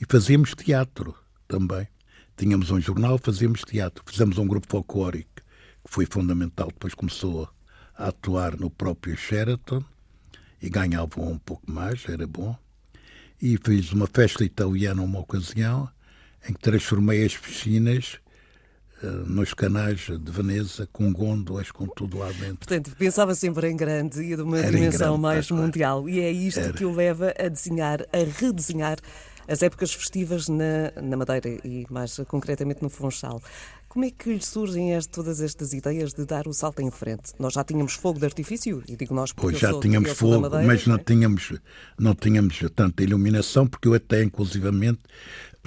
e 0.00 0.04
fazíamos 0.08 0.54
teatro 0.54 1.14
também. 1.46 1.88
Tínhamos 2.36 2.70
um 2.70 2.80
jornal, 2.80 3.18
fazíamos 3.18 3.62
teatro. 3.62 4.04
Fizemos 4.06 4.38
um 4.38 4.46
grupo 4.46 4.68
folclórico 4.68 5.28
que 5.36 5.90
foi 5.90 6.06
fundamental. 6.06 6.68
Depois 6.68 6.94
começou 6.94 7.48
a 7.96 8.08
atuar 8.08 8.56
no 8.56 8.70
próprio 8.70 9.16
Sheraton 9.16 9.82
e 10.62 10.70
ganhavam 10.70 11.32
um 11.32 11.38
pouco 11.38 11.68
mais, 11.70 12.08
era 12.08 12.26
bom. 12.26 12.56
E 13.42 13.58
fiz 13.58 13.92
uma 13.92 14.06
festa 14.06 14.44
italiana 14.44 15.02
uma 15.02 15.18
ocasião 15.18 15.88
em 16.46 16.52
que 16.52 16.60
transformei 16.60 17.24
as 17.24 17.36
piscinas 17.36 18.18
uh, 19.02 19.06
nos 19.06 19.54
canais 19.54 20.00
de 20.00 20.30
Veneza, 20.30 20.88
com 20.92 21.12
gôndolas, 21.12 21.70
com 21.70 21.86
tudo 21.86 22.18
lá 22.18 22.30
dentro. 22.32 22.58
Portanto, 22.58 22.90
pensava 22.98 23.34
sempre 23.34 23.70
em 23.70 23.76
grande 23.76 24.20
e 24.20 24.36
de 24.36 24.42
uma 24.42 24.58
Era 24.58 24.70
dimensão 24.70 25.08
grande, 25.08 25.22
mais 25.22 25.50
mundial. 25.50 26.08
E 26.08 26.20
é 26.20 26.30
isto 26.30 26.60
Era. 26.60 26.72
que 26.72 26.84
o 26.84 26.94
leva 26.94 27.34
a 27.38 27.48
desenhar, 27.48 28.02
a 28.12 28.40
redesenhar 28.40 28.98
as 29.48 29.62
épocas 29.62 29.94
festivas 29.94 30.48
na, 30.48 30.92
na 31.02 31.16
Madeira 31.16 31.48
e 31.64 31.86
mais 31.90 32.18
concretamente 32.28 32.82
no 32.82 32.90
Funchal. 32.90 33.42
Como 33.88 34.04
é 34.04 34.10
que 34.10 34.34
lhe 34.34 34.42
surgem 34.44 34.92
este, 34.92 35.08
todas 35.08 35.40
estas 35.40 35.72
ideias 35.72 36.12
de 36.12 36.26
dar 36.26 36.46
o 36.46 36.52
salto 36.52 36.82
em 36.82 36.90
frente? 36.90 37.32
Nós 37.38 37.54
já 37.54 37.64
tínhamos 37.64 37.94
fogo 37.94 38.18
de 38.18 38.26
artifício, 38.26 38.82
e 38.86 38.94
digo 38.94 39.14
nós 39.14 39.32
porque 39.32 39.52
pois 39.52 39.58
já 39.58 39.80
tínhamos 39.80 40.10
fogo, 40.10 40.42
Madeira, 40.42 40.66
mas 40.66 40.86
não, 40.86 40.96
é? 40.96 40.98
tínhamos, 40.98 41.54
não 41.98 42.14
tínhamos 42.14 42.62
tanta 42.76 43.02
iluminação, 43.02 43.66
porque 43.66 43.88
eu 43.88 43.94
até 43.94 44.22
inclusivamente 44.22 45.00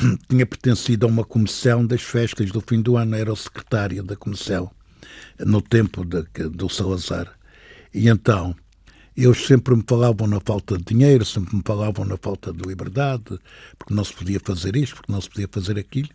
tinha 0.27 0.45
pertencido 0.45 1.05
a 1.05 1.09
uma 1.09 1.23
comissão 1.23 1.85
das 1.85 2.01
festas 2.01 2.51
do 2.51 2.61
fim 2.61 2.81
do 2.81 2.97
ano, 2.97 3.15
era 3.15 3.31
o 3.31 3.35
secretário 3.35 4.03
da 4.03 4.15
comissão, 4.15 4.71
no 5.39 5.61
tempo 5.61 6.03
de, 6.05 6.23
do 6.49 6.69
Salazar. 6.69 7.31
E 7.93 8.07
então, 8.07 8.55
eles 9.15 9.45
sempre 9.45 9.75
me 9.75 9.83
falavam 9.87 10.27
na 10.27 10.39
falta 10.39 10.77
de 10.77 10.83
dinheiro, 10.83 11.25
sempre 11.25 11.55
me 11.55 11.61
falavam 11.65 12.05
na 12.05 12.17
falta 12.17 12.53
de 12.53 12.61
liberdade, 12.67 13.39
porque 13.77 13.93
não 13.93 14.03
se 14.03 14.13
podia 14.13 14.39
fazer 14.39 14.75
isto, 14.75 14.95
porque 14.95 15.11
não 15.11 15.21
se 15.21 15.29
podia 15.29 15.49
fazer 15.51 15.77
aquilo, 15.77 16.09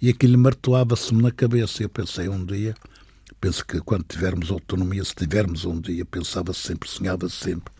e 0.00 0.08
aquilo 0.08 0.38
martelava-se-me 0.38 1.22
na 1.22 1.30
cabeça. 1.30 1.82
Eu 1.82 1.88
pensei 1.88 2.28
um 2.28 2.44
dia, 2.44 2.74
penso 3.40 3.64
que 3.64 3.80
quando 3.80 4.04
tivermos 4.04 4.50
autonomia, 4.50 5.04
se 5.04 5.14
tivermos 5.14 5.64
um 5.64 5.80
dia, 5.80 6.04
pensava 6.04 6.52
-se 6.52 6.68
sempre, 6.68 6.88
sonhava 6.88 7.28
-se 7.28 7.36
sempre. 7.36 7.72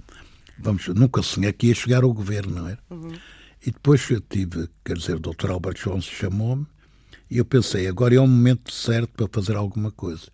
Vamos, 0.58 0.88
nunca 0.88 1.22
sonhei 1.22 1.52
que 1.52 1.68
ia 1.68 1.74
chegar 1.74 2.02
ao 2.02 2.12
governo, 2.12 2.56
não 2.56 2.68
é? 2.68 2.76
Uhum. 2.90 3.12
E 3.68 3.70
depois 3.70 4.08
eu 4.08 4.18
tive, 4.22 4.66
quer 4.82 4.96
dizer, 4.96 5.16
o 5.16 5.20
Dr. 5.20 5.50
Albert 5.50 5.74
Jones 5.74 6.06
chamou-me 6.06 6.66
e 7.30 7.36
eu 7.36 7.44
pensei, 7.44 7.86
agora 7.86 8.14
é 8.14 8.18
o 8.18 8.26
momento 8.26 8.72
certo 8.72 9.12
para 9.12 9.28
fazer 9.30 9.56
alguma 9.56 9.90
coisa. 9.90 10.26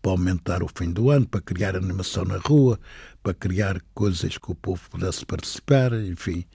Para 0.00 0.12
aumentar 0.12 0.62
o 0.62 0.68
fim 0.74 0.90
do 0.90 1.10
ano, 1.10 1.28
para 1.28 1.42
criar 1.42 1.76
animação 1.76 2.24
na 2.24 2.38
rua, 2.38 2.80
para 3.22 3.34
criar 3.34 3.82
coisas 3.92 4.38
que 4.38 4.50
o 4.50 4.54
povo 4.54 4.88
pudesse 4.88 5.26
participar, 5.26 5.92
enfim, 5.92 6.46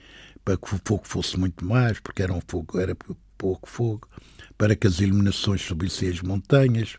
para 0.44 0.56
que 0.56 0.74
o 0.74 0.80
fogo 0.84 1.02
fosse 1.04 1.38
muito 1.38 1.64
mais, 1.64 2.00
porque 2.00 2.20
era 2.20 2.32
um 2.32 2.40
fogo, 2.48 2.80
era 2.80 2.96
pouco 3.38 3.70
fogo, 3.70 4.08
para 4.56 4.74
que 4.74 4.88
as 4.88 4.98
iluminações 4.98 5.62
subissem 5.62 6.08
as 6.08 6.20
montanhas. 6.20 6.96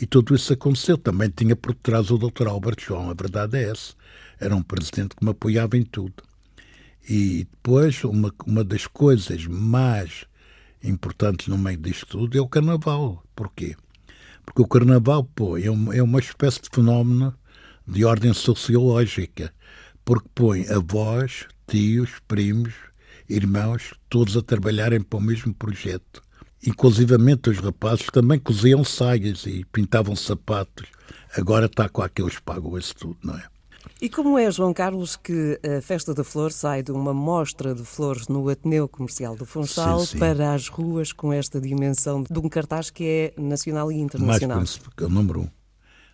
E 0.00 0.06
tudo 0.06 0.34
isso 0.34 0.54
aconteceu. 0.54 0.96
Também 0.96 1.28
tinha 1.28 1.54
por 1.54 1.74
trás 1.74 2.10
o 2.10 2.16
Dr. 2.16 2.48
Albert 2.48 2.80
João, 2.80 3.10
a 3.10 3.12
verdade 3.14 3.58
é 3.58 3.68
essa. 3.68 3.92
Era 4.40 4.56
um 4.56 4.62
presidente 4.62 5.14
que 5.14 5.22
me 5.22 5.32
apoiava 5.32 5.76
em 5.76 5.82
tudo. 5.82 6.22
E 7.08 7.46
depois, 7.50 8.02
uma, 8.04 8.34
uma 8.44 8.64
das 8.64 8.86
coisas 8.86 9.46
mais 9.46 10.24
importantes 10.82 11.46
no 11.48 11.56
meio 11.56 11.78
disto 11.78 12.06
tudo 12.06 12.36
é 12.36 12.40
o 12.40 12.48
carnaval. 12.48 13.22
Porquê? 13.34 13.76
Porque 14.44 14.62
o 14.62 14.66
carnaval, 14.66 15.24
pô, 15.24 15.56
é 15.56 15.70
uma, 15.70 15.94
é 15.94 16.02
uma 16.02 16.18
espécie 16.18 16.62
de 16.62 16.68
fenómeno 16.72 17.34
de 17.86 18.04
ordem 18.04 18.32
sociológica, 18.32 19.52
porque 20.04 20.28
põe 20.34 20.66
avós, 20.68 21.46
tios, 21.66 22.10
primos, 22.26 22.74
irmãos, 23.28 23.94
todos 24.08 24.36
a 24.36 24.42
trabalharem 24.42 25.00
para 25.00 25.18
o 25.18 25.22
mesmo 25.22 25.54
projeto. 25.54 26.22
Inclusivamente 26.64 27.50
os 27.50 27.58
rapazes 27.58 28.06
também 28.06 28.38
coziam 28.38 28.82
saias 28.82 29.46
e 29.46 29.64
pintavam 29.66 30.16
sapatos. 30.16 30.88
Agora 31.36 31.66
está 31.66 31.88
com 31.88 32.02
aqueles 32.02 32.38
pagam 32.40 32.76
isso 32.76 32.94
tudo, 32.96 33.18
não 33.22 33.36
é? 33.36 33.55
E 34.00 34.10
como 34.10 34.38
é, 34.38 34.50
João 34.50 34.74
Carlos, 34.74 35.16
que 35.16 35.58
a 35.64 35.80
Festa 35.80 36.12
da 36.12 36.22
Flor 36.22 36.52
sai 36.52 36.82
de 36.82 36.92
uma 36.92 37.14
mostra 37.14 37.74
de 37.74 37.82
flores 37.84 38.28
no 38.28 38.48
Ateneu 38.48 38.88
Comercial 38.88 39.34
do 39.34 39.46
Funchal 39.46 40.00
sim, 40.00 40.06
sim. 40.12 40.18
para 40.18 40.52
as 40.52 40.68
ruas 40.68 41.12
com 41.12 41.32
esta 41.32 41.60
dimensão 41.60 42.22
de 42.22 42.38
um 42.38 42.48
cartaz 42.48 42.90
que 42.90 43.04
é 43.04 43.40
nacional 43.40 43.90
e 43.90 43.96
internacional? 43.96 44.58
Mais 44.58 44.76
porque 44.76 45.02
é 45.02 45.06
o 45.06 45.10
número 45.10 45.42
um. 45.42 45.50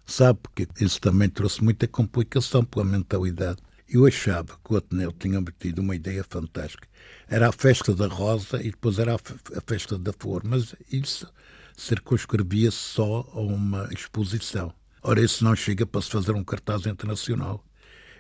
Sabe, 0.07 0.41
porque 0.43 0.69
isso 0.81 1.01
também 1.01 1.29
trouxe 1.29 1.63
muita 1.63 1.87
complicação 1.89 2.65
pela 2.65 2.85
mentalidade. 2.85 3.59
Eu 3.89 4.07
achava 4.07 4.59
que 4.65 4.73
o 4.73 4.77
Ateneu 4.77 5.13
tinha 5.13 5.39
obtido 5.39 5.83
uma 5.83 5.95
ideia 5.95 6.25
fantástica. 6.29 6.89
Era 7.29 7.49
a 7.49 7.53
festa 7.53 7.95
da 7.95 8.07
rosa 8.07 8.61
e 8.61 8.71
depois 8.71 8.99
era 8.99 9.15
a 9.15 9.61
festa 9.67 9.99
da 9.99 10.13
flor, 10.13 10.43
mas 10.45 10.75
isso 10.91 11.31
circunscrevia-se 11.77 12.77
só 12.77 13.29
a 13.33 13.41
uma 13.41 13.89
exposição. 13.93 14.73
Ora, 15.05 15.21
isso 15.21 15.43
não 15.43 15.57
chega 15.57 15.85
para 15.85 16.01
se 16.01 16.11
fazer 16.11 16.31
um 16.33 16.45
cartaz 16.45 16.87
internacional. 16.87 17.65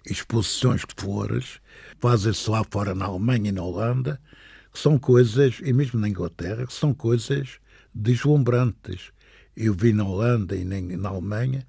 Exposições 0.05 0.81
de 0.81 0.95
flores 0.97 1.61
fazem-se 2.01 2.51
lá 2.51 2.65
fora 2.69 2.93
na 2.93 3.05
Alemanha 3.05 3.51
e 3.51 3.53
na 3.53 3.63
Holanda, 3.63 4.21
que 4.73 4.81
são 4.81 4.99
coisas, 4.99 5.61
e 5.63 5.73
mesmo 5.73 6.01
na 6.01 6.09
Inglaterra, 6.09 6.67
que 6.67 6.73
são 6.73 6.93
coisas 6.93 7.61
deslumbrantes. 7.95 9.13
Eu 9.57 9.75
vi 9.75 9.93
na 9.93 10.03
Holanda 10.03 10.57
e 10.57 10.65
na 10.65 11.09
Alemanha 11.09 11.65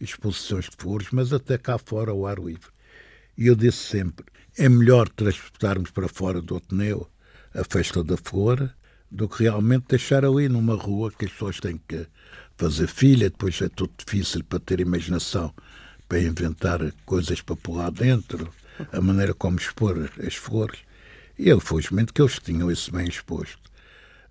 exposições 0.00 0.64
de 0.64 0.76
flores, 0.78 1.08
mas 1.12 1.30
até 1.34 1.58
cá 1.58 1.76
fora 1.76 2.12
ao 2.12 2.26
ar 2.26 2.38
livre. 2.38 2.70
E 3.36 3.48
eu 3.48 3.54
disse 3.54 3.78
sempre: 3.78 4.24
é 4.56 4.66
melhor 4.66 5.10
transportarmos 5.10 5.90
para 5.90 6.08
fora 6.08 6.40
do 6.40 6.56
Ateneu 6.56 7.06
a 7.52 7.64
festa 7.64 8.02
da 8.02 8.16
flor 8.16 8.74
do 9.10 9.28
que 9.28 9.42
realmente 9.42 9.88
deixar 9.88 10.24
ali 10.24 10.48
numa 10.48 10.74
rua 10.74 11.12
que 11.12 11.26
as 11.26 11.32
pessoas 11.32 11.60
têm 11.60 11.78
que 11.86 12.06
fazer 12.56 12.86
filha, 12.86 13.30
depois 13.30 13.60
é 13.60 13.68
tudo 13.68 13.92
difícil 13.98 14.44
para 14.44 14.60
ter 14.60 14.80
imaginação 14.80 15.52
para 16.08 16.20
inventar 16.20 16.80
coisas 17.04 17.40
para 17.40 17.56
lá 17.68 17.90
dentro, 17.90 18.52
a 18.92 19.00
maneira 19.00 19.34
como 19.34 19.58
expor 19.58 20.10
as 20.24 20.34
flores. 20.34 20.80
E 21.38 21.48
eu, 21.48 21.60
felizmente, 21.60 22.12
que 22.12 22.22
eles 22.22 22.38
tinham 22.38 22.70
isso 22.70 22.92
bem 22.92 23.08
exposto. 23.08 23.70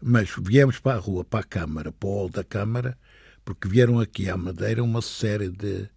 Mas 0.02 0.30
viemos 0.40 0.80
para 0.80 0.98
a 0.98 1.00
rua, 1.00 1.24
para 1.24 1.42
a 1.42 1.44
Câmara, 1.44 1.92
para 1.92 2.08
o 2.08 2.14
hall 2.14 2.30
da 2.30 2.44
Câmara, 2.44 2.98
porque 3.44 3.68
vieram 3.68 4.00
aqui 4.00 4.30
à 4.30 4.38
Madeira 4.38 4.84
uma 4.84 5.02
série 5.02 5.50
de 5.50 5.90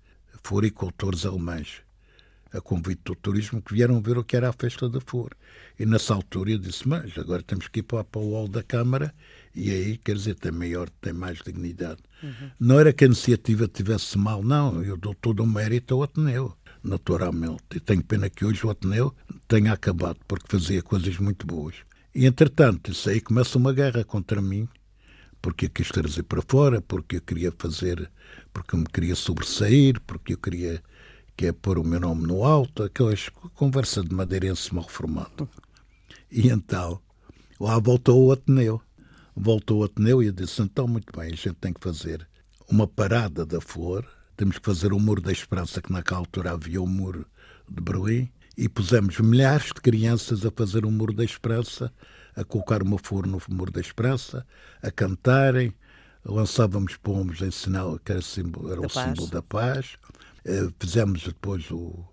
floricultores 0.43 1.27
alemães, 1.27 1.83
a 2.53 2.61
convite 2.61 3.03
do 3.05 3.15
turismo, 3.15 3.61
que 3.61 3.75
vieram 3.75 4.01
ver 4.01 4.17
o 4.19 4.25
que 4.25 4.37
era 4.37 4.49
a 4.49 4.53
festa 4.53 4.89
da 4.89 5.01
flor. 5.01 5.37
E 5.79 5.85
nessa 5.85 6.15
altura 6.15 6.53
eu 6.53 6.59
disse, 6.59 6.89
mas 6.89 7.17
agora 7.19 7.43
temos 7.43 7.69
que 7.69 7.81
ir 7.81 7.83
para, 7.83 8.05
para 8.05 8.21
o 8.21 8.33
hall 8.33 8.49
da 8.49 8.63
Câmara 8.63 9.13
e 9.57 9.71
aí, 9.71 9.97
quer 9.97 10.17
dizer, 10.17 10.35
tem 10.35 10.53
maior, 10.53 10.91
tem 11.01 11.15
mais 11.15 11.39
dignidade. 11.39 12.03
Uhum. 12.23 12.51
Não 12.61 12.79
era 12.79 12.93
que 12.93 13.05
a 13.05 13.07
iniciativa 13.07 13.67
tivesse 13.67 14.19
mal, 14.19 14.43
não, 14.43 14.83
eu 14.83 14.99
dou 14.99 15.15
todo 15.15 15.43
o 15.43 15.47
mérito 15.47 15.95
ao 15.95 16.03
Ateneu, 16.03 16.55
naturalmente. 16.85 17.65
E 17.75 17.81
tenho 17.81 18.05
pena 18.05 18.29
que 18.29 18.45
hoje 18.45 18.67
o 18.67 18.71
Ateneu 18.71 19.15
tenha 19.49 19.73
acabado, 19.73 20.19
porque 20.29 20.47
fazia 20.47 20.83
coisas 20.83 21.17
muito 21.17 21.47
boas. 21.47 21.75
E, 22.15 22.27
entretanto, 22.27 22.93
isso 22.93 23.09
aí 23.09 23.19
começa 23.19 23.57
uma 23.57 23.73
guerra 23.73 24.05
contra 24.05 24.43
mim, 24.43 24.69
porque 25.41 25.65
eu 25.65 25.71
quis 25.71 25.89
trazer 25.89 26.25
para 26.25 26.43
fora, 26.47 26.83
porque 26.83 27.17
eu 27.17 27.23
queria 27.23 27.51
fazer, 27.57 28.11
porque 28.53 28.75
eu 28.75 28.81
me 28.81 28.87
queria 28.87 29.15
sobressair, 29.15 29.99
porque 30.07 30.35
eu 30.35 30.39
queria 30.39 30.83
que 31.35 31.47
é 31.47 31.53
pôr 31.53 31.79
o 31.79 31.85
meu 31.85 32.01
nome 32.01 32.27
no 32.27 32.45
alto, 32.45 32.83
aquelas 32.83 33.31
conversa 33.55 34.03
de 34.03 34.15
madeirense 34.15 34.75
mal 34.75 34.87
formado. 34.87 35.49
E 36.31 36.49
então, 36.49 37.01
lá 37.59 37.79
voltou 37.79 38.27
o 38.27 38.33
Ateneu. 38.33 38.83
Voltou 39.37 39.81
o 39.81 39.85
Ateneu 39.85 40.23
e 40.23 40.33
disse, 40.33 40.63
então, 40.63 40.89
muito 40.89 41.13
bem, 41.17 41.33
a 41.33 41.37
gente 41.37 41.53
tem 41.55 41.73
que 41.73 41.81
fazer 41.81 42.27
uma 42.69 42.87
parada 42.87 43.45
da 43.45 43.61
flor, 43.61 44.07
temos 44.37 44.59
que 44.59 44.65
fazer 44.65 44.93
o 44.93 44.99
Muro 44.99 45.21
da 45.21 45.31
Esperança, 45.31 45.83
que 45.83 45.93
naquela 45.93 46.21
altura 46.21 46.53
havia 46.53 46.81
o 46.81 46.87
Muro 46.87 47.27
de 47.69 47.83
Berlim, 47.83 48.31
e 48.57 48.69
pusemos 48.69 49.19
milhares 49.21 49.67
de 49.67 49.75
crianças 49.75 50.47
a 50.47 50.51
fazer 50.51 50.87
o 50.87 50.91
Muro 50.91 51.13
da 51.13 51.23
Esperança, 51.23 51.93
a 52.35 52.45
colocar 52.45 52.83
uma 52.83 52.99
flor 52.99 53.27
no 53.27 53.41
Muro 53.49 53.71
da 53.71 53.81
Esperança, 53.81 54.47
a 54.83 54.91
cantarem, 54.91 55.73
lançávamos 56.25 56.97
pombos 56.97 57.43
em 57.43 57.51
sinal 57.51 57.99
que 57.99 58.13
era, 58.13 58.23
símbolo, 58.23 58.73
era 58.73 58.81
o 58.81 58.89
paz. 58.89 59.07
símbolo 59.07 59.31
da 59.31 59.43
paz, 59.43 59.97
eh, 60.45 60.69
fizemos 60.81 61.25
depois 61.25 61.71
o, 61.71 62.05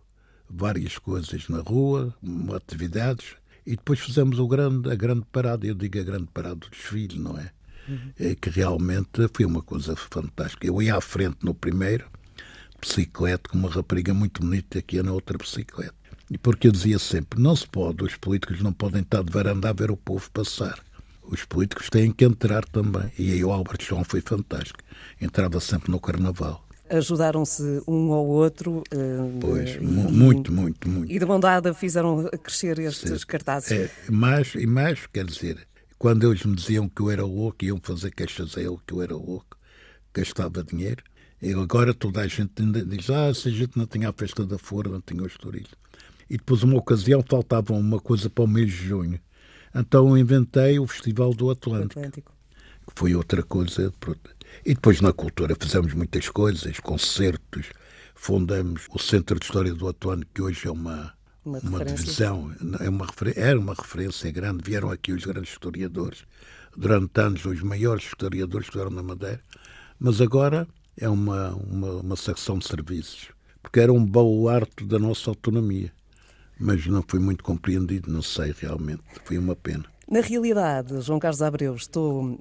várias 0.50 0.98
coisas 0.98 1.48
na 1.50 1.62
rua, 1.62 2.14
atividades, 2.56 3.36
e 3.66 3.72
depois 3.72 4.00
fizemos 4.00 4.40
o 4.40 4.48
grande, 4.48 4.92
a 4.92 4.96
grande 4.96 5.26
parada, 5.32 5.66
eu 5.66 5.74
digo 5.74 6.00
a 6.00 6.04
grande 6.04 6.28
parada 6.34 6.56
do 6.56 6.70
desfile, 6.70 7.20
não 7.20 7.38
é? 7.38 7.52
Uhum. 7.88 8.12
é? 8.20 8.36
Que 8.36 8.50
realmente 8.50 9.28
foi 9.34 9.46
uma 9.46 9.62
coisa 9.62 9.96
fantástica. 9.96 10.68
Eu 10.68 10.82
ia 10.82 10.96
à 10.96 11.02
frente 11.02 11.38
no 11.44 11.54
primeiro, 11.54 12.06
bicicleta, 12.80 13.50
com 13.50 13.58
uma 13.58 13.70
rapariga 13.70 14.14
muito 14.14 14.42
bonita 14.42 14.82
que 14.82 14.98
ia 14.98 15.04
na 15.04 15.14
outra 15.14 15.38
bicicleta. 15.38 15.96
E 16.30 16.38
porque 16.38 16.68
eu 16.68 16.72
dizia 16.72 17.00
sempre, 17.00 17.42
não 17.42 17.56
se 17.56 17.68
pode, 17.68 18.04
os 18.04 18.16
políticos 18.16 18.62
não 18.62 18.74
podem 18.74 19.02
estar 19.02 19.24
de 19.24 19.32
varanda 19.32 19.70
a 19.70 19.74
ver 19.74 19.92
o 19.92 19.98
povo 19.98 20.30
passar. 20.32 20.80
Os 21.22 21.46
políticos 21.46 21.90
têm 21.90 22.12
que 22.12 22.26
entrar 22.26 22.66
também. 22.66 23.12
E 23.18 23.32
aí 23.32 23.44
o 23.44 23.52
Albert 23.52 23.82
João 23.82 24.04
foi 24.04 24.22
fantástico. 24.22 24.80
Entrava 25.22 25.60
sempre 25.60 25.90
no 25.90 26.00
carnaval 26.00 26.63
ajudaram-se 26.94 27.82
um 27.88 28.12
ao 28.12 28.26
outro. 28.26 28.84
Uh, 28.94 29.38
pois, 29.40 29.76
e, 29.76 29.80
muito, 29.80 30.52
muito, 30.52 30.88
muito. 30.88 31.12
E 31.12 31.20
de 31.20 31.26
mão 31.26 31.40
dada 31.40 31.74
fizeram 31.74 32.30
crescer 32.44 32.80
estes 32.80 33.22
Sim. 33.22 33.28
cartazes. 33.28 33.72
É, 33.72 33.92
mais 34.10 34.54
e 34.56 34.66
mais, 34.66 35.08
quer 35.08 35.26
dizer, 35.26 35.68
quando 35.98 36.30
eles 36.30 36.44
me 36.46 36.56
diziam 36.56 36.88
que 36.88 37.02
eu 37.02 37.10
era 37.10 37.26
louco, 37.26 37.64
iam 37.64 37.80
fazer 37.82 38.12
queixas 38.12 38.58
a 38.58 38.62
ele 38.62 38.78
que 38.86 38.94
eu 38.94 39.02
era 39.02 39.16
louco, 39.16 39.58
gastava 40.14 40.64
dinheiro. 40.64 41.04
E 41.42 41.52
agora 41.54 41.94
toda 41.94 42.22
a 42.22 42.28
gente 42.28 42.64
diz, 42.86 43.10
ah, 43.10 43.34
se 43.34 43.50
a 43.50 43.52
gente 43.52 43.78
não 43.78 43.86
tinha 43.86 44.10
a 44.10 44.14
festa 44.14 44.46
da 44.46 44.58
Fora, 44.58 44.90
não 44.90 45.02
tinha 45.02 45.22
o 45.22 45.28
Estoril. 45.28 45.66
E 46.30 46.38
depois, 46.38 46.64
uma 46.64 46.78
ocasião, 46.78 47.24
faltava 47.28 47.74
uma 47.74 48.00
coisa 48.00 48.30
para 48.30 48.46
o 48.46 48.48
mês 48.48 48.72
de 48.72 48.88
junho. 48.88 49.20
Então 49.76 50.18
inventei 50.18 50.80
o 50.80 50.88
Festival 50.88 51.34
do 51.34 51.50
Atlântico. 51.50 52.00
Atlântico. 52.00 52.32
Que 52.88 52.94
foi 52.96 53.16
outra 53.16 53.44
coisa. 53.44 53.92
E 54.66 54.74
depois 54.74 55.02
na 55.02 55.12
cultura 55.12 55.56
fizemos 55.60 55.94
muitas 55.94 56.30
coisas, 56.30 56.80
concertos, 56.80 57.68
fundamos 58.16 58.88
o 58.90 59.00
Centro 59.00 59.38
de 59.38 59.46
História 59.46 59.74
do 59.74 59.88
Atlântico, 59.88 60.32
que 60.34 60.42
hoje 60.42 60.68
é 60.68 60.72
uma, 60.72 61.14
uma, 61.44 61.60
uma 61.60 61.86
divisão, 61.86 62.54
é 62.80 62.90
uma, 62.90 63.08
era 63.36 63.60
uma 63.60 63.74
referência 63.74 64.32
grande. 64.32 64.64
Vieram 64.64 64.90
aqui 64.90 65.12
os 65.12 65.26
grandes 65.26 65.52
historiadores, 65.52 66.24
durante 66.76 67.20
anos 67.20 67.46
os 67.46 67.62
maiores 67.62 68.06
historiadores 68.06 68.68
que 68.68 68.78
estiveram 68.78 68.96
na 68.96 69.04
Madeira, 69.04 69.42
mas 70.00 70.22
agora 70.22 70.68
é 70.98 71.10
uma, 71.10 71.50
uma, 71.56 71.92
uma 72.02 72.16
secção 72.16 72.58
de 72.58 72.68
serviços, 72.68 73.30
porque 73.62 73.80
era 73.80 73.92
um 73.92 74.06
baluarte 74.06 74.86
da 74.86 75.00
nossa 75.00 75.30
autonomia. 75.30 75.92
Mas 76.60 76.86
não 76.86 77.04
foi 77.06 77.20
muito 77.20 77.44
compreendido, 77.44 78.12
não 78.12 78.22
sei 78.22 78.54
realmente, 78.58 79.04
foi 79.26 79.38
uma 79.38 79.56
pena. 79.56 79.86
Na 80.14 80.22
realidade, 80.22 81.02
João 81.02 81.18
Carlos 81.18 81.42
Abreu, 81.42 81.74
estou 81.74 82.34
uh, 82.34 82.38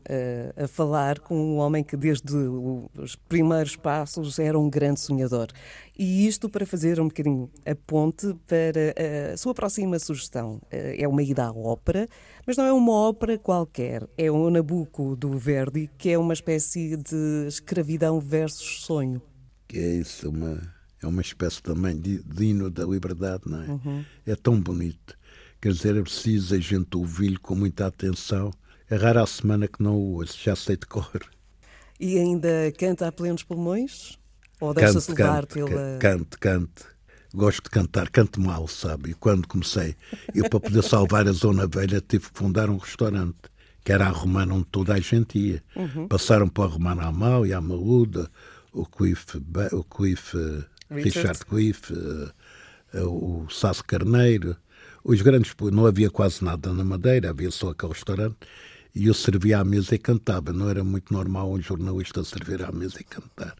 a 0.62 0.68
falar 0.68 1.18
com 1.20 1.34
um 1.34 1.56
homem 1.56 1.82
que 1.82 1.96
desde 1.96 2.36
os 2.36 3.16
primeiros 3.16 3.76
passos 3.76 4.38
era 4.38 4.58
um 4.58 4.68
grande 4.68 5.00
sonhador. 5.00 5.46
E 5.98 6.26
isto 6.26 6.50
para 6.50 6.66
fazer 6.66 7.00
um 7.00 7.08
bocadinho 7.08 7.50
a 7.64 7.74
ponte 7.74 8.26
para 8.46 9.32
a 9.32 9.36
sua 9.38 9.54
próxima 9.54 9.98
sugestão. 9.98 10.56
Uh, 10.64 10.98
é 10.98 11.08
uma 11.08 11.22
ida 11.22 11.46
à 11.46 11.50
ópera, 11.50 12.06
mas 12.46 12.58
não 12.58 12.66
é 12.66 12.72
uma 12.74 12.92
ópera 12.92 13.38
qualquer. 13.38 14.06
É 14.18 14.30
o 14.30 14.50
Nabucco 14.50 15.16
do 15.16 15.38
Verdi, 15.38 15.88
que 15.96 16.10
é 16.10 16.18
uma 16.18 16.34
espécie 16.34 16.98
de 16.98 17.46
escravidão 17.48 18.20
versus 18.20 18.82
sonho. 18.82 19.22
Que 19.66 19.78
é 19.78 19.94
isso, 19.94 20.28
uma, 20.28 20.60
é 21.02 21.06
uma 21.06 21.22
espécie 21.22 21.62
também 21.62 21.98
de, 21.98 22.22
de 22.22 22.44
hino 22.44 22.68
da 22.68 22.84
liberdade, 22.84 23.44
não 23.46 23.62
é? 23.62 23.66
Uhum. 23.66 24.04
É 24.26 24.36
tão 24.36 24.60
bonito 24.60 25.16
Quer 25.62 25.74
dizer, 25.74 25.96
é 25.96 26.02
preciso 26.02 26.56
a 26.56 26.58
gente 26.58 26.96
ouvir 26.96 27.38
com 27.38 27.54
muita 27.54 27.86
atenção. 27.86 28.50
É 28.90 28.96
rara 28.96 29.22
a 29.22 29.26
semana 29.28 29.68
que 29.68 29.80
não 29.80 29.94
o 29.94 30.14
ouço, 30.14 30.36
já 30.42 30.56
sei 30.56 30.76
de 30.76 30.86
cor. 30.86 31.22
E 32.00 32.18
ainda 32.18 32.48
canta 32.76 33.06
a 33.06 33.12
plenos 33.12 33.44
pulmões? 33.44 34.18
Ou 34.60 34.74
deixa-se 34.74 35.12
levar 35.12 35.46
pela. 35.46 35.98
Cante, 36.00 36.36
cante. 36.38 36.84
Gosto 37.32 37.62
de 37.62 37.70
cantar, 37.70 38.10
canto 38.10 38.40
mal, 38.40 38.66
sabe? 38.66 39.10
E 39.10 39.14
quando 39.14 39.46
comecei, 39.46 39.94
eu 40.34 40.50
para 40.50 40.58
poder 40.58 40.82
salvar 40.82 41.28
a 41.28 41.32
Zona 41.32 41.64
Velha 41.68 42.00
tive 42.00 42.28
que 42.28 42.36
fundar 42.36 42.68
um 42.68 42.76
restaurante, 42.76 43.38
que 43.84 43.92
era 43.92 44.06
a 44.06 44.10
Romana, 44.10 44.54
onde 44.54 44.66
toda 44.66 44.94
a 44.94 45.00
gente 45.00 45.38
ia. 45.38 45.62
Uhum. 45.76 46.08
Passaram 46.08 46.48
para 46.48 46.64
a 46.64 46.72
Romana 46.72 47.04
Amal 47.04 47.46
e 47.46 47.52
a 47.52 47.60
Maluda, 47.60 48.28
o 48.72 48.84
Quiff, 48.84 49.40
o 49.70 49.84
Quiff 49.84 50.36
Richard 50.90 51.46
Quiff, 51.46 51.94
eh, 52.92 53.00
o 53.00 53.46
Sasso 53.48 53.84
Carneiro, 53.84 54.56
os 55.04 55.20
grandes, 55.20 55.54
não 55.72 55.86
havia 55.86 56.10
quase 56.10 56.44
nada 56.44 56.72
na 56.72 56.84
Madeira, 56.84 57.30
havia 57.30 57.50
só 57.50 57.70
aquele 57.70 57.92
restaurante, 57.92 58.36
e 58.94 59.06
eu 59.06 59.14
servia 59.14 59.58
à 59.58 59.64
mesa 59.64 59.94
e 59.94 59.98
cantava. 59.98 60.52
Não 60.52 60.68
era 60.68 60.84
muito 60.84 61.12
normal 61.12 61.52
um 61.52 61.60
jornalista 61.60 62.22
servir 62.24 62.62
à 62.62 62.70
mesa 62.70 63.00
e 63.00 63.04
cantar. 63.04 63.56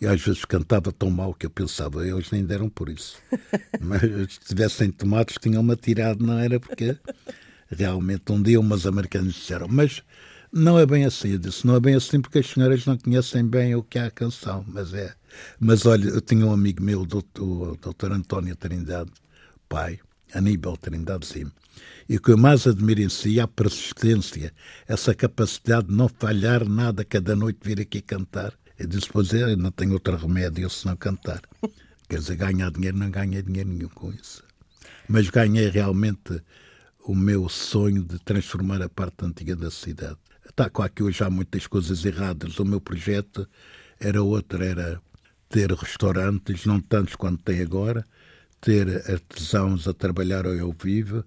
E 0.00 0.06
às 0.06 0.20
vezes 0.20 0.44
cantava 0.44 0.92
tão 0.92 1.10
mal 1.10 1.34
que 1.34 1.46
eu 1.46 1.50
pensava, 1.50 2.06
eles 2.06 2.30
nem 2.30 2.44
deram 2.44 2.68
por 2.68 2.88
isso. 2.88 3.16
Mas 3.80 4.02
se 4.34 4.40
tivessem 4.40 4.90
tomates, 4.90 5.36
tinham-me 5.40 5.72
atirado, 5.72 6.24
não 6.24 6.38
era 6.38 6.60
porque 6.60 6.96
realmente 7.68 8.30
um 8.30 8.42
dia 8.42 8.60
umas 8.60 8.86
americanas 8.86 9.34
disseram, 9.34 9.68
mas 9.68 10.02
não 10.50 10.78
é 10.78 10.86
bem 10.86 11.04
assim, 11.04 11.32
eu 11.32 11.38
disse, 11.38 11.66
não 11.66 11.76
é 11.76 11.80
bem 11.80 11.94
assim 11.94 12.20
porque 12.20 12.38
as 12.38 12.46
senhoras 12.46 12.86
não 12.86 12.96
conhecem 12.96 13.44
bem 13.44 13.74
o 13.74 13.82
que 13.82 13.98
é 13.98 14.06
a 14.06 14.10
canção, 14.10 14.64
mas 14.66 14.94
é. 14.94 15.14
Mas 15.60 15.84
olha, 15.84 16.08
eu 16.08 16.20
tinha 16.20 16.46
um 16.46 16.52
amigo 16.52 16.82
meu, 16.82 17.02
o 17.02 17.06
doutor 17.76 18.12
António 18.12 18.56
Trindade, 18.56 19.10
pai, 19.68 20.00
Aníbal 20.34 20.76
Trindade 20.76 21.26
Sim, 21.26 21.50
e 22.08 22.16
o 22.16 22.20
que 22.20 22.30
eu 22.30 22.38
mais 22.38 22.66
admiro 22.66 23.00
em 23.00 23.08
si 23.08 23.38
é 23.38 23.42
a 23.42 23.48
persistência, 23.48 24.52
essa 24.86 25.14
capacidade 25.14 25.88
de 25.88 25.94
não 25.94 26.08
falhar 26.08 26.66
nada, 26.66 27.04
cada 27.04 27.36
noite 27.36 27.58
vir 27.62 27.80
aqui 27.80 28.00
cantar. 28.00 28.54
Eu 28.78 28.86
disse, 28.86 29.08
pois 29.12 29.34
é, 29.34 29.54
não 29.56 29.70
tenho 29.70 29.92
outro 29.92 30.16
remédio 30.16 30.70
se 30.70 30.86
não 30.86 30.96
cantar. 30.96 31.42
Quer 32.08 32.18
dizer, 32.18 32.36
ganhar 32.36 32.70
dinheiro, 32.70 32.96
não 32.96 33.10
ganhei 33.10 33.42
dinheiro 33.42 33.68
nenhum 33.68 33.88
com 33.88 34.10
isso. 34.10 34.42
Mas 35.06 35.28
ganhei 35.28 35.68
realmente 35.68 36.40
o 37.04 37.14
meu 37.14 37.48
sonho 37.48 38.02
de 38.02 38.18
transformar 38.18 38.80
a 38.80 38.88
parte 38.88 39.24
antiga 39.24 39.54
da 39.54 39.70
cidade. 39.70 40.16
Está 40.48 40.70
claro 40.70 40.92
que 40.92 41.02
hoje 41.02 41.22
há 41.22 41.28
muitas 41.28 41.66
coisas 41.66 42.04
erradas. 42.04 42.58
O 42.58 42.64
meu 42.64 42.80
projeto 42.80 43.46
era 44.00 44.22
outro, 44.22 44.62
era 44.62 45.00
ter 45.48 45.70
restaurantes, 45.72 46.64
não 46.64 46.80
tantos 46.80 47.16
quanto 47.16 47.42
tem 47.42 47.60
agora, 47.60 48.04
ter 48.60 48.88
artesãos 49.10 49.86
a 49.86 49.94
trabalhar 49.94 50.46
ao 50.46 50.72
vivo, 50.72 51.24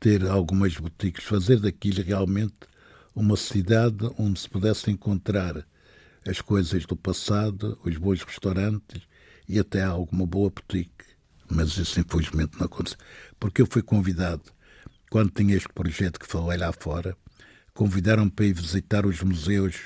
ter 0.00 0.26
algumas 0.26 0.76
boutiques, 0.76 1.24
fazer 1.24 1.60
daquilo 1.60 2.02
realmente 2.02 2.54
uma 3.14 3.36
cidade 3.36 4.10
onde 4.18 4.40
se 4.40 4.48
pudesse 4.48 4.90
encontrar 4.90 5.66
as 6.26 6.40
coisas 6.40 6.84
do 6.86 6.96
passado, 6.96 7.78
os 7.84 7.96
bons 7.96 8.22
restaurantes 8.22 9.02
e 9.48 9.58
até 9.58 9.82
alguma 9.82 10.26
boa 10.26 10.50
boutique. 10.50 11.04
Mas 11.48 11.76
isso 11.76 12.00
infelizmente 12.00 12.58
não 12.58 12.66
aconteceu. 12.66 12.98
Porque 13.38 13.62
eu 13.62 13.66
fui 13.70 13.82
convidado, 13.82 14.42
quando 15.10 15.30
tinha 15.30 15.54
este 15.54 15.68
projeto 15.68 16.18
que 16.18 16.26
falei 16.26 16.58
lá 16.58 16.72
fora, 16.72 17.16
convidaram-me 17.74 18.30
para 18.30 18.46
ir 18.46 18.54
visitar 18.54 19.06
os 19.06 19.22
museus 19.22 19.76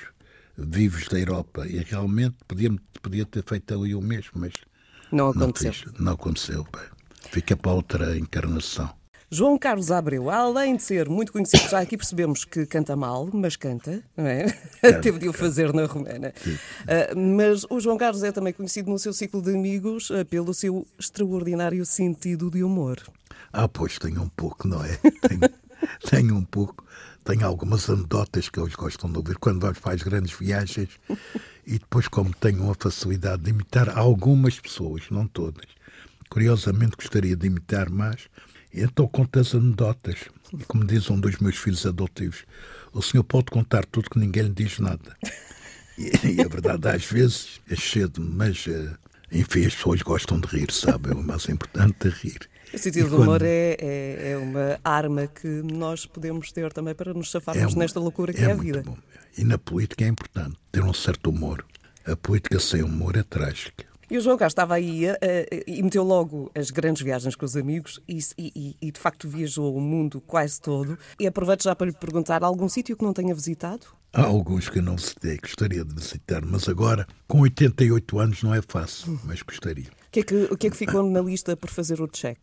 vivos 0.57 1.07
da 1.07 1.19
Europa 1.19 1.67
e 1.67 1.77
realmente 1.77 2.37
podia, 2.47 2.69
podia 3.01 3.25
ter 3.25 3.43
feito 3.43 3.73
ali 3.73 3.93
o 3.93 4.01
mesmo, 4.01 4.31
mas 4.35 4.53
não 5.11 5.29
aconteceu. 5.29 5.71
Não, 5.71 5.73
fiz, 5.73 5.99
não 5.99 6.13
aconteceu. 6.13 6.63
Bem. 6.71 6.99
Fica 7.31 7.55
para 7.55 7.71
outra 7.71 8.17
encarnação. 8.17 8.89
João 9.31 9.59
Carlos 9.59 9.91
Abreu, 9.91 10.27
além 10.31 10.75
de 10.75 10.81
ser 10.81 11.07
muito 11.07 11.31
conhecido, 11.31 11.69
já 11.69 11.79
aqui 11.79 11.95
percebemos 11.95 12.43
que 12.43 12.65
canta 12.65 12.95
mal, 12.95 13.29
mas 13.31 13.55
canta, 13.55 14.03
não 14.17 14.25
é? 14.25 14.47
Teve 15.03 15.19
de 15.19 15.29
o 15.29 15.33
fazer 15.33 15.71
na 15.71 15.85
romana. 15.85 16.33
Uh, 16.47 17.37
mas 17.37 17.63
o 17.69 17.79
João 17.79 17.95
Carlos 17.95 18.23
é 18.23 18.31
também 18.31 18.51
conhecido 18.51 18.89
no 18.89 18.97
seu 18.97 19.13
ciclo 19.13 19.39
de 19.39 19.53
amigos 19.53 20.09
uh, 20.09 20.25
pelo 20.25 20.51
seu 20.51 20.87
extraordinário 20.97 21.85
sentido 21.85 22.49
de 22.49 22.63
humor. 22.63 22.97
Ah, 23.53 23.67
pois 23.67 23.99
tenho 23.99 24.23
um 24.23 24.29
pouco, 24.29 24.67
não 24.67 24.83
é? 24.83 24.97
Tenho, 25.27 25.41
tenho 26.09 26.35
um 26.35 26.43
pouco. 26.43 26.83
Tenho 27.23 27.45
algumas 27.45 27.89
anedotas 27.89 28.49
que 28.49 28.59
eles 28.59 28.75
gostam 28.75 29.11
de 29.11 29.17
ouvir 29.17 29.37
quando 29.37 29.61
vamos 29.61 29.79
para 29.79 29.93
as 29.93 30.01
grandes 30.01 30.37
viagens. 30.37 30.89
E 31.65 31.73
depois, 31.73 32.07
como 32.07 32.33
tenho 32.33 32.63
uma 32.63 32.75
facilidade 32.75 33.43
de 33.43 33.51
imitar 33.51 33.97
algumas 33.97 34.59
pessoas, 34.59 35.03
não 35.11 35.27
todas. 35.27 35.65
Curiosamente, 36.29 36.95
gostaria 36.95 37.35
de 37.35 37.47
imitar 37.47 37.89
mais 37.89 38.29
então 38.73 39.07
conta 39.07 39.41
as 39.41 39.53
anedotas. 39.53 40.19
E 40.53 40.63
como 40.65 40.85
diz 40.85 41.09
um 41.09 41.19
dos 41.19 41.37
meus 41.37 41.57
filhos 41.57 41.85
adotivos, 41.85 42.45
o 42.93 43.01
senhor 43.01 43.23
pode 43.23 43.45
contar 43.45 43.85
tudo 43.85 44.09
que 44.09 44.19
ninguém 44.19 44.43
lhe 44.43 44.53
diz 44.53 44.79
nada. 44.79 45.17
E, 45.97 46.41
a 46.41 46.47
verdade, 46.47 46.87
às 46.87 47.05
vezes, 47.05 47.59
é 47.69 47.75
cedo, 47.75 48.21
mas, 48.21 48.65
eh, 48.67 48.95
enfim, 49.31 49.65
as 49.65 49.75
pessoas 49.75 50.01
gostam 50.01 50.39
de 50.39 50.47
rir, 50.47 50.71
sabe? 50.71 51.11
O 51.11 51.21
mais 51.21 51.49
importante 51.49 52.07
é 52.07 52.09
rir. 52.09 52.49
O 52.73 52.77
sentido 52.77 53.09
do 53.09 53.21
humor 53.21 53.41
é, 53.41 53.75
é, 53.79 54.31
é, 54.31 54.37
uma 54.37 54.79
arma 54.83 55.27
que 55.27 55.47
nós 55.47 56.05
podemos 56.05 56.51
ter 56.51 56.71
também 56.71 56.93
para 56.93 57.13
nos 57.13 57.31
safarmos 57.31 57.75
é 57.75 57.79
nesta 57.79 57.99
loucura 57.99 58.31
que 58.31 58.41
é, 58.41 58.45
é 58.45 58.51
a 58.51 58.55
vida. 58.55 58.83
Bom. 58.85 58.97
E 59.37 59.43
na 59.43 59.57
política 59.57 60.05
é 60.05 60.07
importante 60.07 60.55
ter 60.71 60.83
um 60.83 60.93
certo 60.93 61.29
humor. 61.29 61.65
A 62.05 62.15
política 62.15 62.59
sem 62.59 62.83
humor 62.83 63.15
é 63.15 63.23
trágica. 63.23 63.89
E 64.09 64.17
o 64.17 64.21
João 64.21 64.37
Carlos 64.37 64.53
estava 64.53 64.73
aí 64.73 65.05
uh, 65.07 65.15
e 65.67 65.83
meteu 65.83 66.03
logo 66.03 66.51
as 66.55 66.71
grandes 66.71 67.03
viagens 67.03 67.35
com 67.35 67.45
os 67.45 67.55
amigos 67.55 67.99
e, 68.07 68.19
e, 68.37 68.75
e, 68.81 68.91
de 68.91 68.99
facto 68.99 69.29
viajou 69.29 69.75
o 69.75 69.79
mundo 69.79 70.19
quase 70.21 70.59
todo. 70.59 70.97
E 71.19 71.27
aproveito 71.27 71.63
já 71.63 71.75
para 71.75 71.87
lhe 71.87 71.93
perguntar 71.93 72.43
algum 72.43 72.67
sítio 72.67 72.97
que 72.97 73.03
não 73.03 73.13
tenha 73.13 73.35
visitado? 73.35 73.85
Há 74.11 74.23
alguns 74.23 74.67
que 74.67 74.81
não 74.81 74.95
visitei, 74.95 75.37
gostaria 75.37 75.85
de 75.85 75.93
visitar, 75.93 76.43
mas 76.43 76.67
agora, 76.67 77.07
com 77.27 77.41
88 77.41 78.19
anos, 78.19 78.41
não 78.41 78.55
é 78.55 78.61
fácil, 78.67 79.19
mas 79.23 79.43
gostaria. 79.43 79.98
O 80.09 80.11
que, 80.11 80.21
é 80.21 80.23
que, 80.23 80.35
o 80.51 80.57
que 80.57 80.65
é 80.65 80.69
que 80.71 80.75
ficou 80.75 81.07
na 81.07 81.21
lista 81.21 81.55
por 81.55 81.69
fazer 81.69 82.01
o 82.01 82.07
check? 82.07 82.39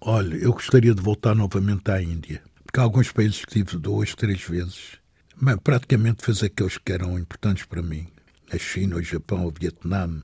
Olha, 0.00 0.34
eu 0.34 0.52
gostaria 0.52 0.92
de 0.92 1.00
voltar 1.00 1.32
novamente 1.32 1.88
à 1.88 2.02
Índia, 2.02 2.42
porque 2.64 2.80
há 2.80 2.82
alguns 2.82 3.12
países 3.12 3.44
que 3.44 3.52
tive 3.52 3.78
duas, 3.78 4.16
três 4.16 4.42
vezes, 4.42 4.98
mas 5.36 5.56
praticamente 5.62 6.24
fez 6.24 6.42
aqueles 6.42 6.76
que 6.76 6.92
eram 6.92 7.16
importantes 7.16 7.66
para 7.66 7.80
mim. 7.80 8.08
A 8.50 8.58
China, 8.58 8.96
o 8.96 9.02
Japão, 9.02 9.46
o 9.46 9.52
Vietnã, 9.56 10.20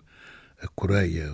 a 0.60 0.66
Coreia, 0.66 1.32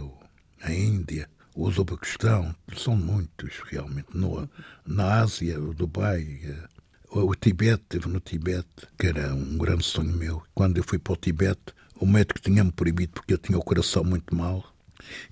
a 0.60 0.70
Índia, 0.74 1.26
o 1.54 1.66
Uzbequistão, 1.66 2.54
são 2.76 2.94
muitos 2.94 3.54
realmente. 3.70 4.08
No, 4.12 4.46
na 4.86 5.22
Ásia, 5.22 5.58
o 5.58 5.72
Dubai, 5.72 6.38
eh, 6.44 6.68
o 7.12 7.34
Tibete, 7.34 7.82
esteve 7.84 8.08
no 8.10 8.20
Tibete, 8.20 8.86
que 8.98 9.06
era 9.06 9.34
um 9.34 9.56
grande 9.56 9.86
sonho 9.86 10.14
meu. 10.14 10.42
Quando 10.54 10.76
eu 10.76 10.84
fui 10.84 10.98
para 10.98 11.14
o 11.14 11.16
Tibete, 11.16 11.72
o 11.98 12.04
médico 12.04 12.42
tinha-me 12.42 12.72
proibido 12.72 13.14
porque 13.14 13.32
eu 13.32 13.38
tinha 13.38 13.58
o 13.58 13.64
coração 13.64 14.04
muito 14.04 14.36
mal. 14.36 14.75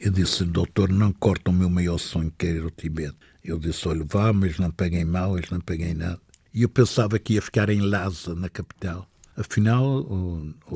Eu 0.00 0.10
disse, 0.10 0.44
doutor, 0.44 0.90
não 0.90 1.12
corta 1.12 1.50
o 1.50 1.54
meu 1.54 1.70
maior 1.70 1.98
sonho, 1.98 2.32
que 2.36 2.46
era 2.46 2.66
o 2.66 2.70
Tibete. 2.70 3.16
Eu 3.42 3.58
disse, 3.58 3.86
olha, 3.88 4.04
vá, 4.04 4.32
mas 4.32 4.58
não 4.58 4.70
peguem 4.70 5.04
mal, 5.04 5.36
eles 5.36 5.50
não 5.50 5.60
peguem 5.60 5.94
nada. 5.94 6.20
E 6.52 6.62
eu 6.62 6.68
pensava 6.68 7.18
que 7.18 7.34
ia 7.34 7.42
ficar 7.42 7.68
em 7.68 7.80
Lhasa, 7.80 8.34
na 8.34 8.48
capital. 8.48 9.08
Afinal, 9.36 10.06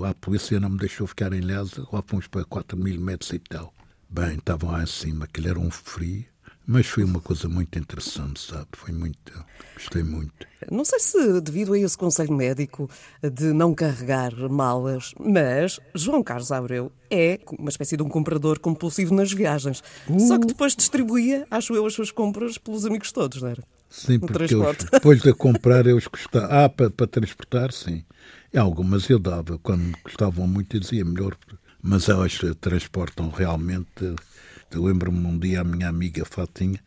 a 0.04 0.14
polícia 0.14 0.58
não 0.58 0.70
me 0.70 0.78
deixou 0.78 1.06
ficar 1.06 1.32
em 1.32 1.40
Lhasa, 1.40 1.86
lá 1.92 2.02
fomos 2.06 2.26
para 2.26 2.44
4 2.44 2.76
mil 2.76 3.00
metros 3.00 3.32
e 3.32 3.38
tal. 3.38 3.72
Bem, 4.10 4.36
estavam 4.36 4.72
lá 4.72 4.82
em 4.82 4.86
cima, 4.86 5.26
aquilo 5.26 5.48
era 5.48 5.58
um 5.58 5.70
frio, 5.70 6.24
mas 6.70 6.86
foi 6.86 7.02
uma 7.02 7.18
coisa 7.18 7.48
muito 7.48 7.78
interessante, 7.78 8.42
sabe? 8.42 8.68
Foi 8.74 8.92
muito. 8.92 9.32
Gostei 9.72 10.02
muito. 10.02 10.46
Não 10.70 10.84
sei 10.84 10.98
se 11.00 11.40
devido 11.40 11.72
a 11.72 11.78
esse 11.78 11.96
conselho 11.96 12.34
médico 12.34 12.90
de 13.22 13.54
não 13.54 13.74
carregar 13.74 14.34
malas, 14.50 15.14
mas 15.18 15.80
João 15.94 16.22
Carlos 16.22 16.52
Abreu 16.52 16.92
é 17.10 17.40
uma 17.58 17.70
espécie 17.70 17.96
de 17.96 18.02
um 18.02 18.08
comprador 18.10 18.58
compulsivo 18.58 19.14
nas 19.14 19.32
viagens. 19.32 19.82
Uh. 20.06 20.20
Só 20.20 20.38
que 20.38 20.46
depois 20.46 20.76
distribuía, 20.76 21.46
acho 21.50 21.74
eu, 21.74 21.86
as 21.86 21.94
suas 21.94 22.10
compras 22.10 22.58
pelos 22.58 22.84
amigos 22.84 23.12
todos, 23.12 23.40
não 23.40 23.48
era? 23.48 23.64
Sim, 23.88 24.18
porque 24.18 24.36
eles, 24.36 24.84
depois 24.92 25.22
de 25.22 25.32
comprar, 25.32 25.86
eles 25.86 26.06
custavam. 26.06 26.50
Ah, 26.50 26.68
para, 26.68 26.90
para 26.90 27.06
transportar, 27.06 27.72
sim. 27.72 28.04
E 28.52 28.58
algumas 28.58 29.08
eu 29.08 29.18
dava. 29.18 29.58
Quando 29.58 29.96
custavam 30.02 30.46
muito, 30.46 30.76
eu 30.76 30.80
dizia 30.80 31.02
melhor. 31.02 31.34
Mas 31.80 32.10
elas 32.10 32.38
transportam 32.60 33.30
realmente. 33.30 34.14
Lembro-me 34.72 35.26
um 35.26 35.38
dia 35.38 35.60
a 35.60 35.64
minha 35.64 35.88
amiga 35.88 36.24
Fatinha 36.24 36.80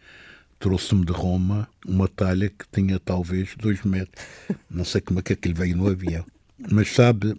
trouxe-me 0.60 1.04
de 1.04 1.12
Roma 1.12 1.68
uma 1.86 2.08
talha 2.08 2.48
que 2.48 2.66
tinha 2.72 3.00
talvez 3.00 3.56
dois 3.58 3.82
metros. 3.84 4.24
Não 4.70 4.86
sei 4.86 5.02
como 5.02 5.20
é 5.20 5.24
que 5.24 5.34
aquilo 5.34 5.56
veio 5.56 5.76
no 5.76 5.88
avião. 5.88 6.24
Mas 6.70 6.94
sabe, 6.94 7.36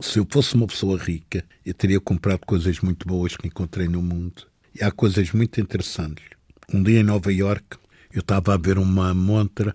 se 0.00 0.20
eu 0.20 0.26
fosse 0.30 0.54
uma 0.54 0.68
pessoa 0.68 0.96
rica, 0.96 1.44
eu 1.66 1.74
teria 1.74 2.00
comprado 2.00 2.46
coisas 2.46 2.78
muito 2.80 3.06
boas 3.06 3.36
que 3.36 3.48
encontrei 3.48 3.88
no 3.88 4.00
mundo. 4.00 4.46
E 4.78 4.82
há 4.82 4.92
coisas 4.92 5.32
muito 5.32 5.60
interessantes. 5.60 6.24
Um 6.72 6.82
dia 6.82 7.00
em 7.00 7.04
Nova 7.04 7.32
York, 7.32 7.76
eu 8.12 8.20
estava 8.20 8.54
a 8.54 8.56
ver 8.56 8.78
uma 8.78 9.12
montra 9.12 9.74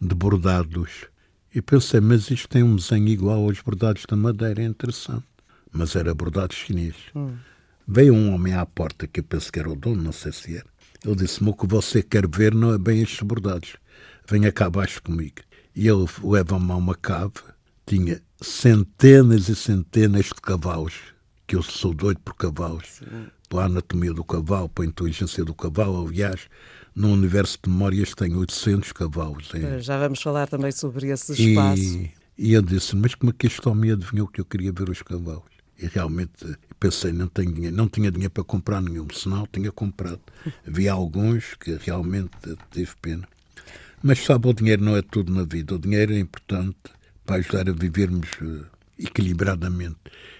de 0.00 0.14
bordados 0.14 1.06
e 1.54 1.62
pensei, 1.62 2.00
mas 2.00 2.30
isto 2.30 2.48
tem 2.48 2.62
um 2.62 2.76
desenho 2.76 3.08
igual 3.08 3.44
aos 3.44 3.62
bordados 3.62 4.04
da 4.06 4.14
Madeira, 4.14 4.60
é 4.60 4.66
interessante. 4.66 5.24
Mas 5.72 5.96
era 5.96 6.14
bordado 6.14 6.52
chinês. 6.52 6.94
Hum. 7.14 7.36
Veio 7.86 8.14
um 8.14 8.34
homem 8.34 8.52
à 8.54 8.66
porta, 8.66 9.06
que 9.06 9.20
eu 9.20 9.24
penso 9.24 9.52
que 9.52 9.60
era 9.60 9.70
o 9.70 9.76
dono, 9.76 10.02
não 10.02 10.12
sei 10.12 10.32
se 10.32 10.56
era. 10.56 10.66
Ele 11.04 11.14
disse-me: 11.14 11.50
O 11.50 11.54
que 11.54 11.66
você 11.66 12.02
quer 12.02 12.26
ver 12.26 12.54
não 12.54 12.74
é 12.74 12.78
bem 12.78 13.00
estes 13.00 13.20
bordados. 13.20 13.76
Venha 14.28 14.50
cá 14.50 14.66
abaixo 14.66 15.02
comigo. 15.02 15.36
E 15.74 15.86
ele 15.86 16.06
leva-me 16.22 16.72
a 16.72 16.76
uma 16.76 16.94
cave, 16.94 17.34
tinha 17.86 18.20
centenas 18.40 19.48
e 19.48 19.54
centenas 19.54 20.26
de 20.26 20.40
cavalos, 20.42 20.94
que 21.46 21.54
eu 21.54 21.62
sou 21.62 21.94
doido 21.94 22.18
por 22.20 22.34
cavalos, 22.34 22.86
Sim. 22.98 23.26
pela 23.48 23.66
anatomia 23.66 24.12
do 24.12 24.24
cavalo, 24.24 24.68
pela 24.68 24.88
inteligência 24.88 25.44
do 25.44 25.54
cavalo. 25.54 26.08
Aliás, 26.08 26.48
no 26.94 27.12
universo 27.12 27.58
de 27.62 27.70
memórias 27.70 28.14
tem 28.14 28.34
800 28.34 28.90
cavalos. 28.92 29.54
É. 29.54 29.78
Já 29.80 29.98
vamos 29.98 30.20
falar 30.20 30.48
também 30.48 30.72
sobre 30.72 31.08
esse 31.08 31.32
espaço. 31.32 31.82
E, 31.82 32.10
e 32.38 32.52
eu 32.54 32.62
disse, 32.62 32.96
mas 32.96 33.14
como 33.14 33.30
é 33.30 33.34
que 33.38 33.46
este 33.46 33.68
homem 33.68 33.92
adivinhou 33.92 34.26
que 34.26 34.40
eu 34.40 34.44
queria 34.44 34.72
ver 34.72 34.88
os 34.88 35.02
cavalos? 35.02 35.55
E 35.78 35.86
realmente 35.86 36.56
pensei, 36.80 37.12
não 37.12 37.28
tenho 37.28 37.52
dinheiro, 37.52 37.76
não 37.76 37.88
tinha 37.88 38.10
dinheiro 38.10 38.32
para 38.32 38.44
comprar 38.44 38.80
nenhum, 38.80 39.06
senão 39.12 39.46
tinha 39.52 39.70
comprado. 39.70 40.20
Havia 40.66 40.92
alguns 40.92 41.54
que 41.54 41.76
realmente 41.76 42.30
tive 42.70 42.92
pena. 43.00 43.28
Mas 44.02 44.24
sabe, 44.24 44.48
o 44.48 44.52
dinheiro 44.52 44.84
não 44.84 44.96
é 44.96 45.02
tudo 45.02 45.32
na 45.32 45.44
vida. 45.44 45.74
O 45.74 45.78
dinheiro 45.78 46.12
é 46.14 46.18
importante 46.18 46.76
para 47.24 47.36
ajudar 47.36 47.68
a 47.68 47.72
vivermos 47.72 48.28
eh, 48.40 48.64
equilibradamente. 48.98 49.96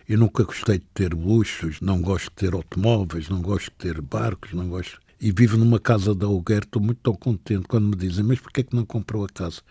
Eu 0.09 0.19
nunca 0.19 0.45
gostei 0.45 0.79
de 0.79 0.87
ter 0.95 1.13
luxos, 1.13 1.81
não 1.81 2.01
gosto 2.01 2.27
de 2.27 2.37
ter 2.37 2.55
automóveis, 2.55 3.29
não 3.29 3.43
gosto 3.43 3.67
de 3.67 3.77
ter 3.77 4.01
barcos, 4.01 4.53
não 4.53 4.69
gosto. 4.69 5.01
E 5.21 5.33
vivo 5.33 5.57
numa 5.57 5.81
casa 5.81 6.15
de 6.15 6.25
aluguer, 6.25 6.63
estou 6.63 6.81
muito 6.81 7.01
tão 7.03 7.15
contente 7.15 7.67
quando 7.67 7.89
me 7.89 7.97
dizem, 7.97 8.25
mas 8.25 8.39
porquê 8.39 8.61
é 8.61 8.65
que 8.65 8.77
não 8.77 8.85
comprou 8.85 9.25
a 9.25 9.29
casa? 9.29 9.63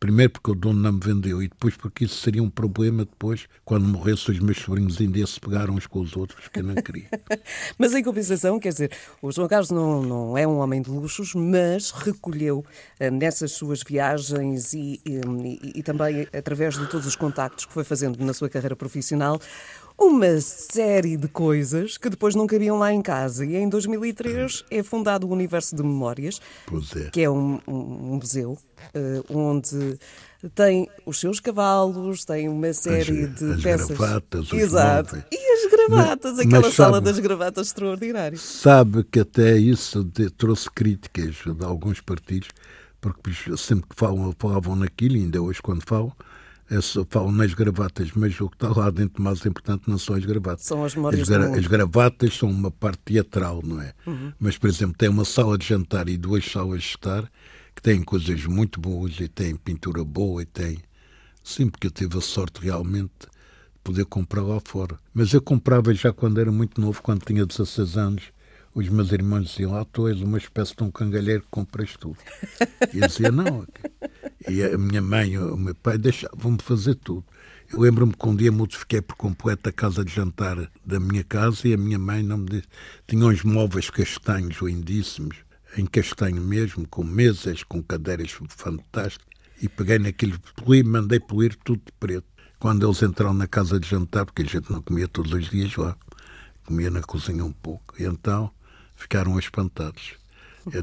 Primeiro 0.00 0.32
porque 0.32 0.50
o 0.50 0.54
dono 0.54 0.80
não 0.80 0.92
me 0.92 1.00
vendeu 1.00 1.42
e 1.42 1.48
depois 1.48 1.76
porque 1.76 2.04
isso 2.04 2.20
seria 2.20 2.42
um 2.42 2.48
problema 2.48 3.04
depois, 3.04 3.46
quando 3.64 3.86
morresse, 3.86 4.30
os 4.30 4.38
meus 4.38 4.58
sobrinhos 4.58 5.00
ainda 5.00 5.26
se 5.26 5.40
pegaram 5.40 5.74
uns 5.74 5.86
com 5.86 6.00
os 6.00 6.16
outros, 6.16 6.46
que 6.48 6.60
eu 6.60 6.64
não 6.64 6.74
queria. 6.76 7.08
mas 7.76 7.94
em 7.94 8.02
compensação, 8.02 8.60
quer 8.60 8.68
dizer, 8.68 8.92
o 9.20 9.32
João 9.32 9.48
Carlos 9.48 9.70
não, 9.70 10.02
não 10.02 10.38
é 10.38 10.46
um 10.46 10.58
homem 10.58 10.80
de 10.80 10.90
luxos, 10.90 11.34
mas 11.34 11.90
recolheu 11.90 12.64
uh, 13.00 13.10
nessas 13.10 13.52
suas 13.52 13.82
viagens 13.82 14.72
e, 14.72 15.00
e, 15.04 15.78
e 15.80 15.82
também 15.82 16.28
através 16.32 16.78
de 16.78 16.86
todos 16.88 17.06
os 17.06 17.16
contactos 17.16 17.66
que 17.66 17.72
foi 17.72 17.82
fazendo 17.82 18.24
na 18.24 18.32
sua 18.32 18.48
carreira 18.48 18.76
profissional, 18.76 19.40
uma 19.98 20.40
série 20.40 21.16
de 21.16 21.26
coisas 21.26 21.98
que 21.98 22.08
depois 22.08 22.34
não 22.34 22.46
cabiam 22.46 22.78
lá 22.78 22.92
em 22.92 23.02
casa. 23.02 23.44
E 23.44 23.56
em 23.56 23.68
2003 23.68 24.64
é 24.70 24.82
fundado 24.82 25.26
o 25.26 25.32
Universo 25.32 25.74
de 25.74 25.82
Memórias, 25.82 26.40
é. 26.96 27.10
que 27.10 27.22
é 27.22 27.28
um, 27.28 27.60
um 27.66 28.16
museu 28.22 28.56
uh, 28.94 29.36
onde 29.36 29.98
tem 30.54 30.88
os 31.04 31.18
seus 31.18 31.40
cavalos, 31.40 32.24
tem 32.24 32.48
uma 32.48 32.72
série 32.72 33.24
as, 33.24 33.34
de 33.34 33.52
as 33.52 33.62
peças. 33.62 33.98
Gravatas, 33.98 34.52
Exato. 34.52 35.16
Móveis. 35.16 35.24
E 35.32 35.52
as 35.52 35.70
gravatas, 35.72 36.36
mas, 36.36 36.46
aquela 36.46 36.62
mas 36.62 36.74
sala 36.74 36.94
sabe, 36.94 37.04
das 37.04 37.18
gravatas 37.18 37.66
extraordinária. 37.66 38.38
Sabe 38.38 39.02
que 39.02 39.18
até 39.18 39.58
isso 39.58 40.04
de, 40.04 40.30
trouxe 40.30 40.70
críticas 40.70 41.34
de 41.44 41.64
alguns 41.64 42.00
partidos, 42.00 42.50
porque 43.00 43.32
sempre 43.56 43.88
que 43.88 43.96
falam, 43.96 44.32
falavam 44.38 44.76
naquilo, 44.76 45.16
ainda 45.16 45.42
hoje 45.42 45.60
quando 45.60 45.82
falam, 45.84 46.12
eu 46.70 47.06
falo 47.08 47.32
nas 47.32 47.54
gravatas, 47.54 48.10
mas 48.14 48.38
o 48.40 48.48
que 48.48 48.56
está 48.56 48.68
lá 48.68 48.90
dentro 48.90 49.22
mais 49.22 49.44
importante 49.46 49.84
não 49.88 49.98
são 49.98 50.14
as 50.14 50.24
gravatas. 50.24 50.66
São 50.66 50.84
as 50.84 50.94
memórias 50.94 51.22
as, 51.22 51.28
gra 51.28 51.58
as 51.58 51.66
gravatas 51.66 52.36
são 52.36 52.50
uma 52.50 52.70
parte 52.70 53.00
teatral, 53.06 53.62
não 53.64 53.80
é? 53.80 53.94
Uhum. 54.06 54.32
Mas, 54.38 54.58
por 54.58 54.68
exemplo, 54.68 54.94
tem 54.96 55.08
uma 55.08 55.24
sala 55.24 55.56
de 55.56 55.66
jantar 55.66 56.08
e 56.08 56.18
duas 56.18 56.44
salas 56.44 56.82
de 56.82 56.88
estar 56.88 57.30
que 57.74 57.80
têm 57.80 58.02
coisas 58.02 58.44
muito 58.44 58.80
boas 58.80 59.18
e 59.18 59.28
têm 59.28 59.56
pintura 59.56 60.04
boa 60.04 60.42
e 60.42 60.44
tem... 60.44 60.78
Sim, 61.42 61.70
porque 61.70 61.86
eu 61.86 61.90
tive 61.90 62.18
a 62.18 62.20
sorte 62.20 62.60
realmente 62.60 63.12
de 63.20 63.28
poder 63.82 64.04
comprar 64.04 64.42
lá 64.42 64.60
fora. 64.62 64.98
Mas 65.14 65.32
eu 65.32 65.40
comprava 65.40 65.94
já 65.94 66.12
quando 66.12 66.38
era 66.38 66.52
muito 66.52 66.80
novo, 66.80 67.00
quando 67.02 67.24
tinha 67.24 67.46
16 67.46 67.96
anos. 67.96 68.24
Os 68.74 68.88
meus 68.88 69.10
irmãos 69.10 69.48
diziam, 69.48 69.74
ah, 69.74 69.84
tu 69.84 70.06
és 70.06 70.20
uma 70.20 70.36
espécie 70.36 70.76
de 70.76 70.84
um 70.84 70.90
cangalheiro 70.90 71.42
que 71.42 71.48
compras 71.50 71.96
tudo. 71.96 72.18
E 72.92 72.98
eu 73.00 73.08
dizia, 73.08 73.32
não, 73.32 73.66
e 74.46 74.62
a 74.62 74.78
minha 74.78 75.02
mãe 75.02 75.36
o 75.38 75.56
meu 75.56 75.74
pai 75.74 75.98
deixavam-me 75.98 76.58
fazer 76.62 76.94
tudo. 76.94 77.24
Eu 77.72 77.80
lembro-me 77.80 78.14
que 78.14 78.28
um 78.28 78.36
dia 78.36 78.52
modifiquei 78.52 79.02
por 79.02 79.16
completo 79.16 79.68
a 79.68 79.72
casa 79.72 80.04
de 80.04 80.14
jantar 80.14 80.70
da 80.84 81.00
minha 81.00 81.24
casa 81.24 81.66
e 81.66 81.74
a 81.74 81.76
minha 81.76 81.98
mãe 81.98 82.22
não 82.22 82.38
me 82.38 82.46
disse. 82.46 82.68
Tinha 83.06 83.26
uns 83.26 83.42
móveis 83.42 83.90
castanhos 83.90 84.58
lindíssimos, 84.62 85.36
em 85.76 85.84
castanho 85.84 86.40
mesmo, 86.40 86.86
com 86.88 87.02
mesas, 87.04 87.62
com 87.62 87.82
cadeiras 87.82 88.30
fantásticas. 88.48 89.26
E 89.60 89.68
peguei 89.68 89.98
naquilo, 89.98 90.38
poli, 90.56 90.82
mandei 90.84 91.18
polir 91.18 91.56
tudo 91.64 91.82
de 91.84 91.92
preto. 91.98 92.26
Quando 92.58 92.86
eles 92.86 93.02
entraram 93.02 93.34
na 93.34 93.46
casa 93.46 93.78
de 93.78 93.88
jantar, 93.88 94.24
porque 94.24 94.42
a 94.42 94.46
gente 94.46 94.70
não 94.72 94.80
comia 94.80 95.08
todos 95.08 95.32
os 95.32 95.50
dias 95.50 95.76
lá, 95.76 95.96
comia 96.64 96.90
na 96.90 97.02
cozinha 97.02 97.44
um 97.44 97.52
pouco. 97.52 97.94
E 98.00 98.04
então 98.04 98.50
ficaram 98.94 99.38
espantados. 99.38 100.14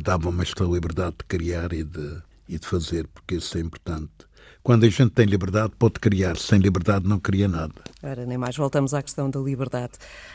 Dava-me 0.04 0.42
esta 0.42 0.64
liberdade 0.66 1.16
de 1.20 1.26
criar 1.26 1.74
e 1.74 1.84
de 1.84 2.22
e 2.48 2.60
de 2.60 2.68
fazer, 2.68 3.08
porque 3.08 3.36
isso 3.36 3.58
é 3.58 3.62
importante. 3.62 4.26
Quando 4.66 4.84
a 4.84 4.90
gente 4.90 5.12
tem 5.12 5.28
liberdade, 5.28 5.74
pode 5.78 6.00
criar. 6.00 6.38
Sem 6.38 6.58
liberdade, 6.58 7.08
não 7.08 7.20
cria 7.20 7.48
nada. 7.48 7.76
Ora, 8.02 8.26
nem 8.26 8.36
mais. 8.36 8.58
Voltamos 8.58 8.96
à 8.96 9.04
questão 9.04 9.30
da 9.30 9.40
liberdade, 9.40 9.94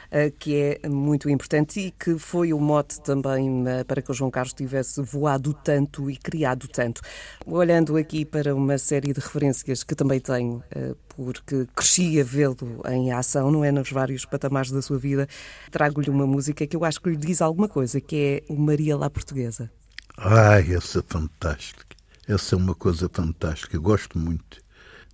eh, 0.08 0.30
que 0.30 0.78
é 0.82 0.88
muito 0.88 1.28
importante 1.28 1.80
e 1.80 1.90
que 1.90 2.16
foi 2.16 2.52
o 2.52 2.60
mote 2.60 3.00
também 3.00 3.66
eh, 3.66 3.82
para 3.82 4.00
que 4.00 4.08
o 4.08 4.14
João 4.14 4.30
Carlos 4.30 4.52
tivesse 4.52 5.02
voado 5.02 5.52
tanto 5.52 6.08
e 6.08 6.16
criado 6.16 6.68
tanto. 6.68 7.00
Olhando 7.44 7.96
aqui 7.96 8.24
para 8.24 8.54
uma 8.54 8.78
série 8.78 9.12
de 9.12 9.18
referências 9.18 9.82
que 9.82 9.96
também 9.96 10.20
tenho, 10.20 10.62
eh, 10.70 10.94
porque 11.16 11.66
cresci 11.74 12.20
a 12.20 12.24
vê-lo 12.24 12.56
em 12.88 13.10
ação, 13.10 13.50
não 13.50 13.64
é? 13.64 13.72
Nos 13.72 13.90
vários 13.90 14.24
patamares 14.24 14.70
da 14.70 14.80
sua 14.80 14.96
vida, 14.96 15.26
trago-lhe 15.72 16.08
uma 16.08 16.24
música 16.24 16.64
que 16.68 16.76
eu 16.76 16.84
acho 16.84 17.00
que 17.00 17.10
lhe 17.10 17.16
diz 17.16 17.42
alguma 17.42 17.68
coisa, 17.68 18.00
que 18.00 18.44
é 18.48 18.52
o 18.52 18.56
Maria 18.56 18.96
lá 18.96 19.10
Portuguesa. 19.10 19.68
Ai, 20.16 20.72
essa 20.72 21.00
é 21.00 21.02
fantástica. 21.02 21.89
Essa 22.30 22.54
é 22.54 22.58
uma 22.58 22.76
coisa 22.76 23.10
fantástica, 23.12 23.76
gosto 23.76 24.16
muito. 24.16 24.62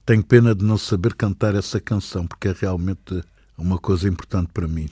Tenho 0.04 0.22
pena 0.22 0.54
de 0.54 0.62
não 0.62 0.76
saber 0.76 1.14
cantar 1.14 1.54
essa 1.54 1.80
canção, 1.80 2.26
porque 2.26 2.48
é 2.48 2.52
realmente 2.52 3.24
uma 3.56 3.78
coisa 3.78 4.06
importante 4.06 4.50
para 4.52 4.68
mim. 4.68 4.90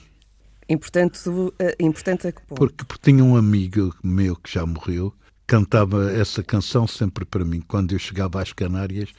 Importante, 0.67 1.19
eh, 1.59 1.75
importante 1.79 2.25
a 2.25 2.31
que 2.31 2.41
ponto? 2.41 2.57
Porque, 2.57 2.83
porque 2.83 3.11
tinha 3.11 3.23
um 3.23 3.37
amigo 3.37 3.95
meu 4.03 4.35
que 4.35 4.51
já 4.51 4.65
morreu, 4.65 5.13
cantava 5.45 6.11
essa 6.13 6.41
canção 6.41 6.87
sempre 6.87 7.25
para 7.25 7.45
mim. 7.45 7.61
Quando 7.61 7.91
eu 7.91 7.99
chegava 7.99 8.41
às 8.41 8.51
Canárias, 8.51 9.09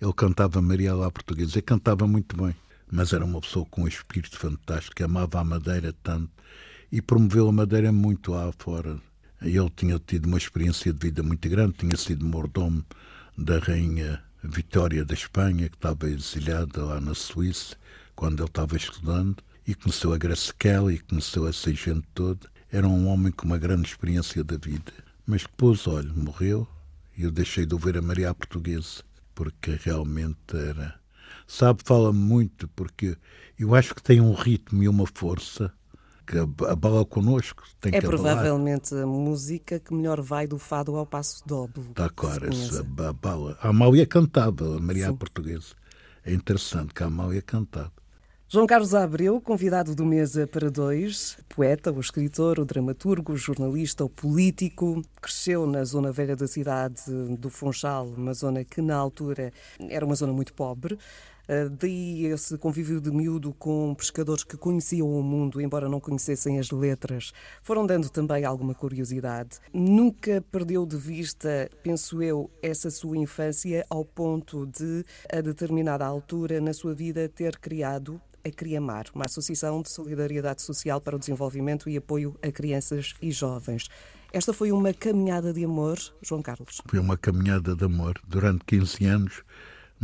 ele 0.00 0.12
cantava 0.14 0.62
Maria 0.62 0.94
lá 0.94 1.10
Portuguesa. 1.10 1.58
E 1.58 1.62
cantava 1.62 2.06
muito 2.06 2.34
bem, 2.34 2.56
mas 2.90 3.12
era 3.12 3.26
uma 3.26 3.42
pessoa 3.42 3.66
com 3.66 3.82
um 3.82 3.88
espírito 3.88 4.38
fantástico, 4.38 5.04
amava 5.04 5.38
a 5.38 5.44
Madeira 5.44 5.94
tanto 6.02 6.30
e 6.90 7.02
promoveu 7.02 7.46
a 7.46 7.52
Madeira 7.52 7.92
muito 7.92 8.32
lá 8.32 8.50
fora. 8.56 8.98
Ele 9.44 9.70
tinha 9.76 9.98
tido 9.98 10.24
uma 10.24 10.38
experiência 10.38 10.90
de 10.90 10.98
vida 10.98 11.22
muito 11.22 11.46
grande, 11.50 11.74
tinha 11.74 11.96
sido 11.98 12.24
mordomo 12.24 12.82
da 13.36 13.58
rainha 13.58 14.22
Vitória 14.42 15.04
da 15.04 15.12
Espanha, 15.12 15.68
que 15.68 15.76
estava 15.76 16.08
exilada 16.08 16.82
lá 16.82 16.98
na 16.98 17.14
Suíça, 17.14 17.76
quando 18.16 18.40
ele 18.40 18.48
estava 18.48 18.74
estudando, 18.74 19.36
e 19.66 19.74
conheceu 19.74 20.14
a 20.14 20.18
Grace 20.18 20.52
Kelly, 20.54 20.98
conheceu 20.98 21.46
essa 21.46 21.72
gente 21.72 22.06
toda. 22.14 22.48
Era 22.72 22.88
um 22.88 23.06
homem 23.06 23.30
com 23.30 23.46
uma 23.46 23.58
grande 23.58 23.88
experiência 23.88 24.42
da 24.42 24.56
vida. 24.56 24.92
Mas 25.26 25.42
depois, 25.42 25.86
olha, 25.86 26.12
morreu 26.12 26.66
e 27.16 27.24
eu 27.24 27.30
deixei 27.30 27.66
de 27.66 27.74
ouvir 27.74 27.98
a 27.98 28.02
Maria 28.02 28.34
Portuguesa, 28.34 29.02
porque 29.34 29.78
realmente 29.82 30.54
era. 30.54 30.98
Sabe, 31.46 31.82
fala 31.84 32.12
muito, 32.12 32.66
porque 32.68 33.16
eu 33.58 33.74
acho 33.74 33.94
que 33.94 34.02
tem 34.02 34.20
um 34.20 34.32
ritmo 34.32 34.82
e 34.82 34.88
uma 34.88 35.06
força 35.06 35.70
que 36.26 36.38
abala 36.66 37.04
connosco. 37.04 37.62
Tem 37.80 37.94
é 37.94 38.00
que 38.00 38.06
provavelmente 38.06 38.94
a 38.94 39.06
música 39.06 39.78
que 39.78 39.94
melhor 39.94 40.20
vai 40.20 40.46
do 40.46 40.58
fado 40.58 40.96
ao 40.96 41.06
passo 41.06 41.42
doble. 41.46 41.84
Está 41.90 42.08
claro, 42.08 42.48
essa 42.48 42.80
abala. 42.80 43.56
A 43.60 43.68
Amália 43.68 44.06
cantava, 44.06 44.76
a 44.76 44.80
Maria 44.80 45.08
Sim. 45.08 45.16
Portuguesa. 45.16 45.74
É 46.24 46.32
interessante 46.32 46.94
que 46.94 47.02
a 47.02 47.06
Amália 47.06 47.42
cantava. 47.42 47.92
João 48.46 48.66
Carlos 48.66 48.94
Abreu, 48.94 49.40
convidado 49.40 49.96
do 49.96 50.06
Mesa 50.06 50.46
para 50.46 50.70
Dois, 50.70 51.36
poeta, 51.48 51.90
o 51.90 51.98
escritor, 51.98 52.60
o 52.60 52.64
dramaturgo, 52.64 53.32
o 53.32 53.36
jornalista, 53.36 54.04
o 54.04 54.08
político, 54.08 55.02
cresceu 55.20 55.66
na 55.66 55.82
zona 55.82 56.12
velha 56.12 56.36
da 56.36 56.46
cidade 56.46 57.02
do 57.36 57.50
Funchal, 57.50 58.06
uma 58.06 58.32
zona 58.32 58.62
que 58.62 58.80
na 58.80 58.94
altura 58.94 59.52
era 59.88 60.06
uma 60.06 60.14
zona 60.14 60.32
muito 60.32 60.54
pobre. 60.54 60.96
Uh, 61.48 61.68
daí 61.70 62.26
esse 62.26 62.56
convívio 62.56 63.00
de 63.00 63.10
miúdo 63.10 63.52
com 63.52 63.94
pescadores 63.94 64.44
que 64.44 64.56
conheciam 64.56 65.08
o 65.08 65.22
mundo, 65.22 65.60
embora 65.60 65.88
não 65.88 66.00
conhecessem 66.00 66.58
as 66.58 66.70
letras, 66.70 67.32
foram 67.62 67.86
dando 67.86 68.08
também 68.08 68.44
alguma 68.44 68.74
curiosidade. 68.74 69.58
Nunca 69.72 70.42
perdeu 70.50 70.86
de 70.86 70.96
vista, 70.96 71.70
penso 71.82 72.22
eu, 72.22 72.50
essa 72.62 72.90
sua 72.90 73.16
infância 73.16 73.84
ao 73.90 74.04
ponto 74.04 74.66
de, 74.66 75.04
a 75.32 75.40
determinada 75.40 76.04
altura 76.04 76.60
na 76.60 76.72
sua 76.72 76.94
vida, 76.94 77.28
ter 77.28 77.58
criado 77.58 78.20
a 78.44 78.50
Criamar, 78.50 79.06
uma 79.14 79.24
associação 79.24 79.80
de 79.80 79.90
solidariedade 79.90 80.62
social 80.62 81.00
para 81.00 81.16
o 81.16 81.18
desenvolvimento 81.18 81.88
e 81.88 81.96
apoio 81.96 82.36
a 82.42 82.52
crianças 82.52 83.14
e 83.20 83.30
jovens. 83.32 83.88
Esta 84.32 84.52
foi 84.52 84.72
uma 84.72 84.92
caminhada 84.92 85.52
de 85.52 85.64
amor, 85.64 85.98
João 86.20 86.42
Carlos? 86.42 86.80
Foi 86.86 86.98
uma 86.98 87.16
caminhada 87.16 87.74
de 87.74 87.84
amor 87.84 88.20
durante 88.26 88.64
15 88.64 89.06
anos 89.06 89.42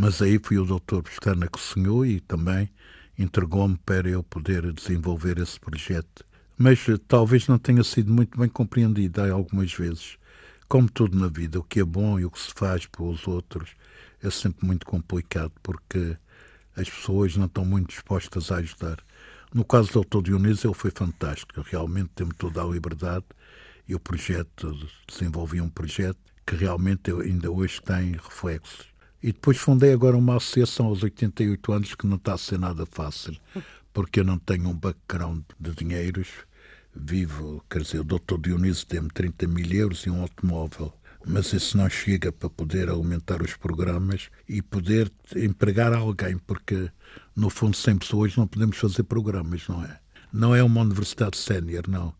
mas 0.01 0.23
aí 0.23 0.41
foi 0.43 0.57
o 0.57 0.65
doutor 0.65 1.03
Pestana 1.03 1.47
que 1.47 1.61
sonhou 1.61 2.07
e 2.07 2.21
também 2.21 2.71
entregou-me 3.19 3.77
para 3.85 4.09
eu 4.09 4.23
poder 4.23 4.73
desenvolver 4.73 5.37
esse 5.37 5.61
projeto. 5.61 6.25
Mas 6.57 6.89
eh, 6.89 6.97
talvez 7.07 7.47
não 7.47 7.59
tenha 7.59 7.85
sido 7.85 8.11
muito 8.11 8.39
bem 8.39 8.49
compreendido 8.49 9.21
algumas 9.21 9.75
vezes. 9.75 10.17
Como 10.71 10.91
tudo 10.91 11.19
na 11.19 11.29
vida, 11.29 11.61
o 11.61 11.63
que 11.63 11.81
é 11.81 11.85
bom 11.85 12.19
e 12.19 12.25
o 12.25 12.31
que 12.31 12.39
se 12.39 12.51
faz 12.55 12.87
pelos 12.87 13.29
outros 13.29 13.73
é 14.23 14.31
sempre 14.31 14.67
muito 14.67 14.87
complicado 14.87 15.53
porque 15.63 16.17
as 16.75 16.89
pessoas 16.89 17.37
não 17.37 17.45
estão 17.45 17.67
muito 17.67 17.89
dispostas 17.89 18.51
a 18.51 18.57
ajudar. 18.57 19.05
No 19.53 19.67
caso 19.67 19.89
do 19.89 19.95
doutor 19.95 20.23
Dionísio, 20.23 20.69
ele 20.69 20.75
foi 20.75 20.91
fantástico. 20.91 21.61
Realmente 21.61 22.13
temos 22.15 22.37
toda 22.39 22.63
a 22.63 22.67
liberdade 22.67 23.27
e 23.87 23.95
o 23.95 24.01
projeto, 24.01 24.75
desenvolvi 25.07 25.61
um 25.61 25.69
projeto 25.69 26.21
que 26.47 26.57
realmente 26.57 27.11
ainda 27.11 27.51
hoje 27.51 27.83
tem 27.83 28.13
reflexos. 28.13 28.90
E 29.23 29.33
depois 29.33 29.59
fundei 29.59 29.93
agora 29.93 30.17
uma 30.17 30.37
associação 30.37 30.87
aos 30.87 31.03
88 31.03 31.73
anos 31.73 31.95
que 31.95 32.07
não 32.07 32.17
está 32.17 32.35
a 32.35 32.39
ser 32.39 32.59
nada 32.59 32.87
fácil, 32.87 33.37
porque 33.93 34.21
eu 34.21 34.25
não 34.25 34.39
tenho 34.39 34.69
um 34.71 34.75
background 34.75 35.43
de 35.59 35.75
dinheiros. 35.75 36.29
Vivo, 36.95 37.63
quer 37.71 37.83
dizer, 37.83 38.01
o 38.01 38.05
doutor 38.05 38.41
Dionísio 38.41 38.87
tem-me 38.87 39.11
30 39.11 39.47
mil 39.47 39.71
euros 39.73 40.07
e 40.07 40.11
um 40.11 40.23
automóvel. 40.23 40.93
Mas 41.27 41.53
isso 41.53 41.77
não 41.77 41.89
chega 41.89 42.33
para 42.33 42.49
poder 42.49 42.89
aumentar 42.89 43.43
os 43.43 43.55
programas 43.55 44.31
e 44.49 44.63
poder 44.63 45.13
empregar 45.37 45.93
alguém, 45.93 46.39
porque 46.39 46.91
No 47.37 47.51
fundo, 47.51 47.77
sem 47.77 47.97
pessoas 47.97 48.37
não 48.37 48.47
podemos 48.47 48.79
fazer 48.79 49.03
programas, 49.03 49.69
não 49.69 49.85
é? 49.85 50.01
Não 50.33 50.55
é 50.55 50.63
uma 50.63 50.81
universidade 50.81 51.37
sénior, 51.37 51.85
não. 51.89 52.15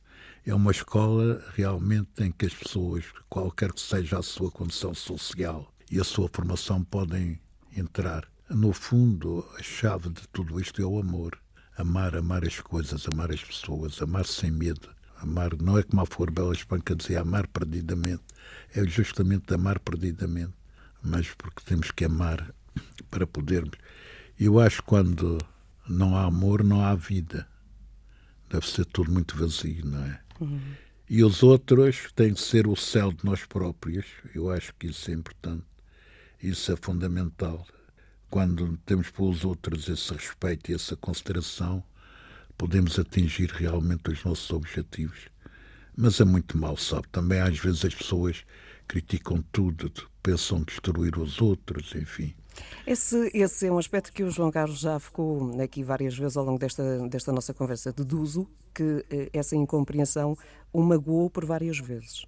É 0.47 0.55
uma 0.55 0.71
escola 0.71 1.43
realmente 1.55 2.23
em 2.23 2.31
que 2.31 2.47
as 2.47 2.55
pessoas, 2.55 3.05
qualquer 3.29 3.73
que 3.73 3.81
seja 3.81 4.19
a 4.19 4.23
sua 4.23 4.51
condição 4.51 4.95
social 4.95 5.70
e 5.91 5.99
a 5.99 6.05
sua 6.05 6.29
formação, 6.33 6.85
podem 6.85 7.41
entrar. 7.77 8.27
No 8.49 8.73
fundo, 8.73 9.47
a 9.59 9.63
chave 9.63 10.09
de 10.11 10.27
tudo 10.29 10.61
isto 10.61 10.81
é 10.81 10.85
o 10.85 10.99
amor. 10.99 11.39
Amar, 11.77 12.17
amar 12.17 12.45
as 12.45 12.61
coisas, 12.61 13.07
amar 13.09 13.31
as 13.33 13.43
pessoas, 13.43 14.01
amar 14.01 14.27
sem 14.27 14.51
medo. 14.51 14.89
Amar 15.17 15.57
não 15.61 15.79
é 15.79 15.83
como 15.83 16.03
a 16.03 16.07
Flor 16.07 16.31
Bela 16.31 16.53
Espanca 16.53 16.95
dizia 16.95 17.21
amar 17.21 17.47
perdidamente. 17.47 18.23
É 18.75 18.85
justamente 18.87 19.53
amar 19.53 19.79
perdidamente. 19.79 20.55
Mas 21.03 21.29
porque 21.37 21.63
temos 21.65 21.91
que 21.91 22.05
amar 22.05 22.55
para 23.11 23.27
podermos. 23.27 23.79
Eu 24.39 24.61
acho 24.61 24.83
que 24.83 24.89
quando 24.89 25.39
não 25.89 26.17
há 26.17 26.25
amor, 26.25 26.63
não 26.63 26.83
há 26.83 26.95
vida. 26.95 27.47
Deve 28.49 28.67
ser 28.67 28.85
tudo 28.87 29.11
muito 29.11 29.37
vazio, 29.37 29.85
não 29.87 30.05
é? 30.05 30.21
Uhum. 30.41 30.61
E 31.09 31.25
os 31.25 31.43
outros 31.43 32.13
têm 32.15 32.35
que 32.35 32.41
ser 32.41 32.67
o 32.67 32.77
céu 32.77 33.13
de 33.13 33.25
nós 33.25 33.45
próprios. 33.45 34.07
Eu 34.35 34.51
acho 34.51 34.73
que 34.79 34.87
isso 34.87 35.11
é 35.11 35.15
importante. 35.15 35.65
Isso 36.43 36.73
é 36.73 36.77
fundamental. 36.77 37.67
Quando 38.31 38.77
temos 38.87 39.11
para 39.11 39.25
os 39.25 39.45
outros 39.45 39.89
esse 39.89 40.13
respeito 40.13 40.71
e 40.71 40.75
essa 40.75 40.97
consideração, 40.97 41.83
podemos 42.57 42.99
atingir 42.99 43.51
realmente 43.51 44.11
os 44.11 44.25
nossos 44.25 44.51
objetivos. 44.51 45.29
Mas 45.97 46.21
é 46.21 46.25
muito 46.25 46.57
mal, 46.57 46.77
sabe? 46.77 47.09
Também 47.09 47.41
às 47.41 47.59
vezes 47.59 47.85
as 47.85 47.95
pessoas 47.95 48.45
criticam 48.87 49.43
tudo, 49.53 49.93
pensam 50.23 50.63
destruir 50.63 51.19
os 51.19 51.41
outros, 51.41 51.95
enfim. 51.95 52.35
Esse, 52.87 53.31
esse 53.35 53.67
é 53.67 53.73
um 53.73 53.79
aspecto 53.79 54.13
que 54.13 54.23
o 54.23 54.31
João 54.31 54.51
Carlos 54.51 54.81
já 54.81 54.99
ficou 54.99 55.61
aqui 55.61 55.83
várias 55.83 56.17
vezes 56.17 56.37
ao 56.37 56.45
longo 56.45 56.59
desta, 56.59 57.09
desta 57.09 57.33
nossa 57.33 57.55
conversa. 57.55 57.93
Deduzo 57.93 58.49
que 58.75 59.05
eh, 59.11 59.31
essa 59.33 59.57
incompreensão 59.57 60.37
o 60.73 60.83
magoou 60.83 61.31
por 61.31 61.45
várias 61.45 61.79
vezes. 61.79 62.25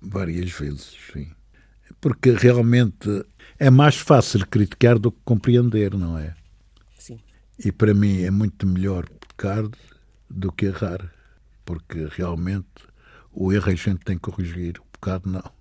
Várias 0.00 0.50
vezes, 0.50 0.96
sim. 1.12 1.30
Porque 2.00 2.30
realmente 2.32 3.24
é 3.58 3.70
mais 3.70 3.96
fácil 3.96 4.46
criticar 4.46 4.98
do 4.98 5.10
que 5.10 5.18
compreender, 5.24 5.94
não 5.94 6.16
é? 6.18 6.34
Sim. 6.98 7.18
E 7.58 7.72
para 7.72 7.92
mim 7.94 8.22
é 8.22 8.30
muito 8.30 8.66
melhor 8.66 9.08
pecar 9.08 9.64
do 10.30 10.52
que 10.52 10.66
errar. 10.66 11.12
Porque 11.64 12.08
realmente 12.10 12.66
o 13.32 13.52
erro 13.52 13.70
a 13.70 13.74
gente 13.74 14.04
tem 14.04 14.16
que 14.16 14.30
corrigir, 14.30 14.78
o 14.78 14.84
pecado 14.98 15.28
não. 15.30 15.58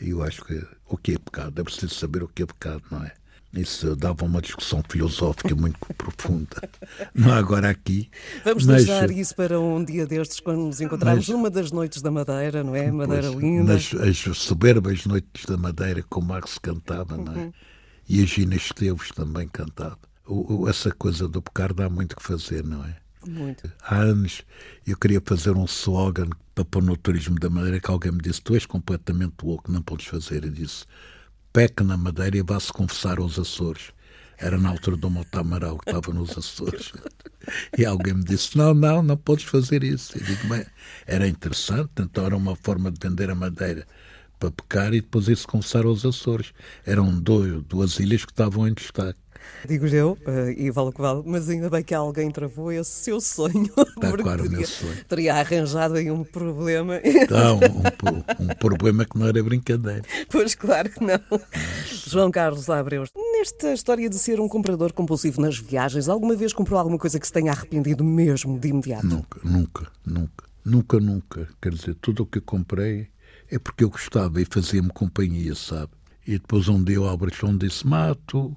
E 0.00 0.10
eu 0.10 0.22
acho 0.22 0.44
que 0.44 0.64
o 0.86 0.96
que 0.96 1.12
é 1.12 1.18
pecado? 1.18 1.60
É 1.60 1.64
preciso 1.64 1.94
saber 1.94 2.22
o 2.22 2.28
que 2.28 2.42
é 2.42 2.46
pecado, 2.46 2.82
não 2.90 3.02
é? 3.02 3.12
Isso 3.54 3.94
dava 3.94 4.24
uma 4.24 4.40
discussão 4.40 4.82
filosófica 4.88 5.54
muito 5.54 5.78
profunda. 5.94 6.56
Não 7.14 7.32
agora 7.32 7.68
aqui. 7.68 8.10
Vamos 8.44 8.64
mas, 8.64 8.86
deixar 8.86 9.10
isso 9.10 9.36
para 9.36 9.60
um 9.60 9.84
dia 9.84 10.06
destes, 10.06 10.40
quando 10.40 10.62
nos 10.62 10.80
encontrarmos 10.80 11.28
numa 11.28 11.50
das 11.50 11.70
noites 11.70 12.00
da 12.00 12.10
Madeira, 12.10 12.64
não 12.64 12.74
é? 12.74 12.90
Madeira 12.90 13.30
pois, 13.30 13.42
linda. 13.42 13.74
Nas 13.74 13.92
as 13.92 14.38
soberbas 14.38 15.04
noites 15.04 15.44
da 15.44 15.58
Madeira, 15.58 16.02
como 16.08 16.28
Marx 16.28 16.56
cantava, 16.58 17.18
não 17.18 17.32
é? 17.34 17.36
Uhum. 17.36 17.52
E 18.08 18.22
a 18.22 18.26
Gina 18.26 18.54
Esteves 18.54 19.10
também 19.14 19.46
cantava. 19.48 19.98
O, 20.26 20.62
o, 20.62 20.68
essa 20.68 20.90
coisa 20.90 21.28
do 21.28 21.42
pecar 21.42 21.74
dá 21.74 21.90
muito 21.90 22.16
que 22.16 22.22
fazer, 22.22 22.64
não 22.64 22.82
é? 22.84 22.96
Muito. 23.26 23.70
Há 23.82 23.96
anos 23.96 24.42
eu 24.86 24.96
queria 24.96 25.22
fazer 25.24 25.52
um 25.52 25.64
slogan 25.64 26.30
para 26.54 26.64
pôr 26.64 26.82
no 26.82 26.96
turismo 26.96 27.38
da 27.38 27.50
Madeira 27.50 27.80
que 27.80 27.90
alguém 27.90 28.12
me 28.12 28.20
disse: 28.20 28.40
Tu 28.40 28.54
és 28.54 28.66
completamente 28.66 29.34
louco, 29.42 29.70
não 29.70 29.82
podes 29.82 30.06
fazer. 30.06 30.44
Eu 30.44 30.50
disse: 30.50 30.84
Peque 31.52 31.84
na 31.84 31.98
Madeira 31.98 32.38
e 32.38 32.42
vá-se 32.42 32.72
confessar 32.72 33.18
aos 33.18 33.38
Açores. 33.38 33.92
Era 34.38 34.56
na 34.56 34.70
altura 34.70 34.96
do 34.96 35.10
Monte 35.10 35.36
Amaral 35.36 35.78
que 35.78 35.90
estava 35.90 36.12
nos 36.12 36.36
Açores. 36.36 36.92
E 37.76 37.84
alguém 37.84 38.14
me 38.14 38.22
disse: 38.22 38.56
Não, 38.56 38.72
não, 38.72 39.02
não 39.02 39.16
podes 39.16 39.44
fazer 39.44 39.82
isso. 39.82 40.16
Eu 40.16 40.22
digo: 40.24 40.46
Bem, 40.46 40.64
era 41.04 41.26
interessante, 41.26 41.90
então 41.98 42.24
era 42.24 42.36
uma 42.36 42.54
forma 42.54 42.88
de 42.88 43.00
vender 43.02 43.30
a 43.30 43.34
Madeira 43.34 43.84
para 44.38 44.52
pecar 44.52 44.94
e 44.94 45.00
depois 45.00 45.26
ir-se 45.26 45.44
confessar 45.44 45.84
aos 45.84 46.06
Açores. 46.06 46.52
Eram 46.86 47.20
dois, 47.20 47.60
duas 47.64 47.98
ilhas 47.98 48.24
que 48.24 48.30
estavam 48.30 48.68
em 48.68 48.72
destaque. 48.72 49.18
Digo 49.66 49.86
eu, 49.86 50.18
uh, 50.26 50.50
e 50.56 50.70
vale 50.70 50.88
o 50.88 50.92
que 50.92 51.00
vale, 51.00 51.22
mas 51.24 51.48
ainda 51.48 51.70
bem 51.70 51.82
que 51.82 51.94
alguém 51.94 52.30
travou 52.30 52.72
esse 52.72 52.90
seu 52.90 53.20
sonho. 53.20 53.70
Está 53.78 54.16
claro 54.16 54.46
o 54.46 54.50
meu 54.50 54.66
sonho. 54.66 55.04
Teria 55.08 55.34
arranjado 55.36 55.94
aí 55.94 56.10
um 56.10 56.24
problema. 56.24 57.00
Não, 57.30 57.56
um, 58.40 58.44
um, 58.44 58.48
problema 58.58 59.04
que 59.04 59.18
não 59.18 59.26
era 59.26 59.42
brincadeira. 59.42 60.02
Pois 60.30 60.54
claro 60.54 60.90
que 60.90 61.04
não. 61.04 61.20
João 62.06 62.30
Carlos 62.30 62.68
Abreu, 62.68 63.04
nesta 63.38 63.72
história 63.72 64.08
de 64.08 64.18
ser 64.18 64.40
um 64.40 64.48
comprador 64.48 64.92
compulsivo 64.92 65.40
nas 65.40 65.58
viagens, 65.58 66.08
alguma 66.08 66.34
vez 66.34 66.52
comprou 66.52 66.78
alguma 66.78 66.98
coisa 66.98 67.18
que 67.18 67.26
se 67.26 67.32
tenha 67.32 67.52
arrependido 67.52 68.04
mesmo 68.04 68.58
de 68.58 68.68
imediato? 68.68 69.06
Nunca, 69.06 69.40
nunca, 69.44 69.86
nunca. 70.04 70.52
Nunca, 70.64 71.00
nunca. 71.00 71.48
Quer 71.60 71.72
dizer, 71.72 71.96
tudo 71.96 72.22
o 72.22 72.26
que 72.26 72.40
comprei 72.40 73.08
é 73.50 73.58
porque 73.58 73.84
eu 73.84 73.90
gostava 73.90 74.40
e 74.40 74.44
fazia-me 74.44 74.90
companhia, 74.90 75.54
sabe? 75.54 75.90
E 76.26 76.32
depois 76.32 76.68
um 76.68 76.82
dia 76.82 77.00
o 77.00 77.04
Albertão 77.04 77.56
disse: 77.56 77.86
Mato, 77.86 78.56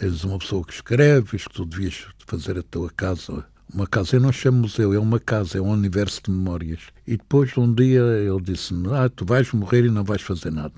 és 0.00 0.24
uma 0.24 0.38
pessoa 0.38 0.64
que 0.64 0.72
escreves, 0.72 1.46
que 1.46 1.54
tu 1.54 1.64
devias 1.64 2.06
fazer 2.26 2.58
a 2.58 2.62
tua 2.62 2.90
casa. 2.90 3.44
Uma 3.72 3.86
casa, 3.86 4.16
eu 4.16 4.20
não 4.20 4.30
chamo 4.30 4.60
museu, 4.60 4.92
é 4.92 4.98
uma 4.98 5.18
casa, 5.18 5.58
é 5.58 5.60
um 5.60 5.70
universo 5.70 6.22
de 6.24 6.30
memórias. 6.30 6.80
E 7.06 7.16
depois, 7.16 7.56
um 7.56 7.72
dia, 7.72 8.00
ele 8.00 8.40
disse-me: 8.40 8.88
Ah, 8.94 9.08
tu 9.08 9.24
vais 9.24 9.50
morrer 9.52 9.84
e 9.84 9.90
não 9.90 10.04
vais 10.04 10.22
fazer 10.22 10.52
nada. 10.52 10.74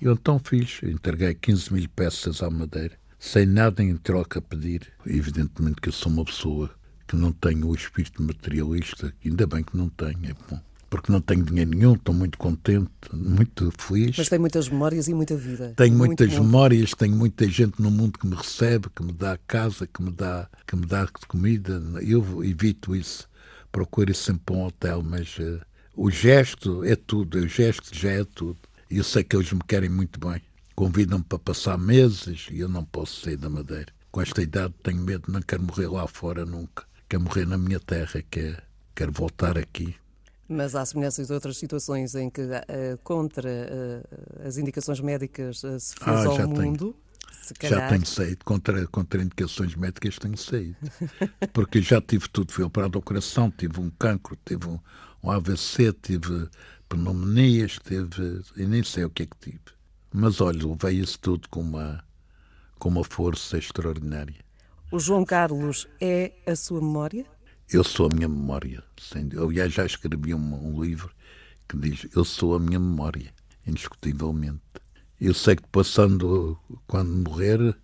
Eu 0.00 0.12
então 0.12 0.40
fiz, 0.42 0.80
entreguei 0.82 1.34
15 1.34 1.72
mil 1.72 1.88
peças 1.94 2.42
à 2.42 2.48
Madeira, 2.48 2.96
sem 3.18 3.46
nada 3.46 3.82
em 3.82 3.96
troca 3.96 4.38
a 4.38 4.42
pedir. 4.42 4.92
Evidentemente 5.04 5.80
que 5.80 5.88
eu 5.88 5.92
sou 5.92 6.10
uma 6.10 6.24
pessoa 6.24 6.70
que 7.06 7.16
não 7.16 7.32
tenho 7.32 7.68
o 7.68 7.74
espírito 7.74 8.22
materialista, 8.22 9.12
ainda 9.24 9.46
bem 9.46 9.62
que 9.62 9.76
não 9.76 9.88
tenho, 9.88 10.24
é 10.24 10.34
bom 10.48 10.60
porque 10.92 11.10
não 11.10 11.22
tenho 11.22 11.42
dinheiro 11.42 11.70
nenhum, 11.70 11.94
estou 11.94 12.14
muito 12.14 12.36
contente, 12.36 12.90
muito 13.14 13.72
feliz. 13.78 14.14
Mas 14.18 14.28
tem 14.28 14.38
muitas 14.38 14.68
memórias 14.68 15.08
e 15.08 15.14
muita 15.14 15.34
vida. 15.34 15.72
Tenho 15.74 15.96
muitas 15.96 16.30
memórias, 16.34 16.90
tenho 16.90 17.16
muita 17.16 17.48
gente 17.48 17.80
no 17.80 17.90
mundo 17.90 18.18
que 18.18 18.26
me 18.26 18.36
recebe, 18.36 18.90
que 18.94 19.02
me 19.02 19.10
dá 19.10 19.38
casa, 19.46 19.86
que 19.86 20.02
me 20.02 20.10
dá, 20.10 20.46
que 20.66 20.76
me 20.76 20.84
dá 20.84 21.08
comida. 21.26 21.82
Eu 22.02 22.44
evito 22.44 22.94
isso, 22.94 23.26
procuro 23.72 24.10
ir 24.10 24.14
sempre 24.14 24.42
para 24.44 24.54
um 24.54 24.66
hotel, 24.66 25.02
mas 25.02 25.38
uh, 25.38 25.62
o 25.96 26.10
gesto 26.10 26.84
é 26.84 26.94
tudo, 26.94 27.38
o 27.38 27.48
gesto 27.48 27.88
já 27.90 28.10
é 28.10 28.24
tudo. 28.24 28.58
E 28.90 28.98
eu 28.98 29.04
sei 29.04 29.24
que 29.24 29.34
eles 29.34 29.50
me 29.50 29.62
querem 29.66 29.88
muito 29.88 30.20
bem. 30.20 30.42
Convidam-me 30.74 31.24
para 31.24 31.38
passar 31.38 31.78
meses 31.78 32.48
e 32.50 32.60
eu 32.60 32.68
não 32.68 32.84
posso 32.84 33.22
sair 33.22 33.38
da 33.38 33.48
Madeira. 33.48 33.90
Com 34.10 34.20
esta 34.20 34.42
idade 34.42 34.74
tenho 34.82 35.02
medo, 35.02 35.32
não 35.32 35.40
quero 35.40 35.62
morrer 35.62 35.86
lá 35.86 36.06
fora 36.06 36.44
nunca. 36.44 36.84
Quero 37.08 37.22
morrer 37.22 37.46
na 37.46 37.56
minha 37.56 37.80
terra, 37.80 38.22
quero, 38.30 38.60
quero 38.94 39.10
voltar 39.10 39.56
aqui. 39.56 39.94
Mas 40.52 40.74
há 40.74 40.84
semelhanças 40.84 41.28
de 41.28 41.32
outras 41.32 41.56
situações 41.56 42.14
em 42.14 42.28
que, 42.28 42.42
uh, 42.42 42.98
contra 43.02 43.48
uh, 43.48 44.46
as 44.46 44.58
indicações 44.58 45.00
médicas, 45.00 45.62
uh, 45.64 45.80
se 45.80 45.94
fez 45.94 46.26
ah, 46.26 46.42
ao 46.42 46.48
mundo. 46.48 46.94
Calhar... 47.58 47.80
Já 47.80 47.88
tenho 47.88 48.06
saído, 48.06 48.44
contra, 48.44 48.86
contra 48.86 49.22
indicações 49.22 49.74
médicas 49.74 50.18
tenho 50.18 50.36
saído. 50.36 50.76
Porque 51.52 51.80
já 51.80 52.00
tive 52.00 52.28
tudo, 52.28 52.52
fui 52.52 52.64
operado 52.64 52.98
ao 52.98 53.02
coração, 53.02 53.50
tive 53.50 53.80
um 53.80 53.90
cancro, 53.90 54.38
tive 54.44 54.68
um, 54.68 54.78
um 55.22 55.30
AVC, 55.30 55.92
tive 55.94 56.48
pneumonias, 56.88 57.78
tive. 57.82 58.42
e 58.56 58.66
nem 58.66 58.82
sei 58.82 59.04
o 59.04 59.10
que 59.10 59.22
é 59.22 59.26
que 59.26 59.36
tive. 59.38 59.60
Mas 60.12 60.40
olha, 60.40 60.60
veio 60.78 61.02
isso 61.02 61.18
tudo 61.18 61.48
com 61.48 61.60
uma, 61.60 62.04
com 62.78 62.90
uma 62.90 63.04
força 63.04 63.56
extraordinária. 63.56 64.44
O 64.90 64.98
João 64.98 65.24
Carlos 65.24 65.88
é 66.00 66.32
a 66.46 66.54
sua 66.54 66.80
memória? 66.80 67.24
Eu 67.72 67.82
sou 67.82 68.04
a 68.04 68.14
minha 68.14 68.28
memória. 68.28 68.84
Sem... 69.00 69.30
Aliás, 69.34 69.72
já 69.72 69.86
escrevi 69.86 70.34
um, 70.34 70.74
um, 70.76 70.84
livro 70.84 71.10
que 71.66 71.74
diz 71.78 72.06
Eu 72.14 72.22
sou 72.22 72.54
a 72.54 72.58
minha 72.58 72.78
memória, 72.78 73.32
indiscutivelmente. 73.66 74.60
Eu 75.18 75.32
sei 75.32 75.56
que 75.56 75.66
passando, 75.68 76.58
quando 76.86 77.10
morrer, 77.10 77.74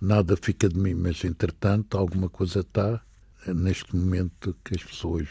nada 0.00 0.36
fica 0.36 0.68
de 0.68 0.78
mim, 0.78 0.94
mas 0.94 1.24
entretanto, 1.24 1.98
alguma 1.98 2.28
coisa 2.28 2.60
está 2.60 3.02
neste 3.48 3.96
momento 3.96 4.56
que 4.64 4.76
as 4.76 4.84
pessoas 4.84 5.26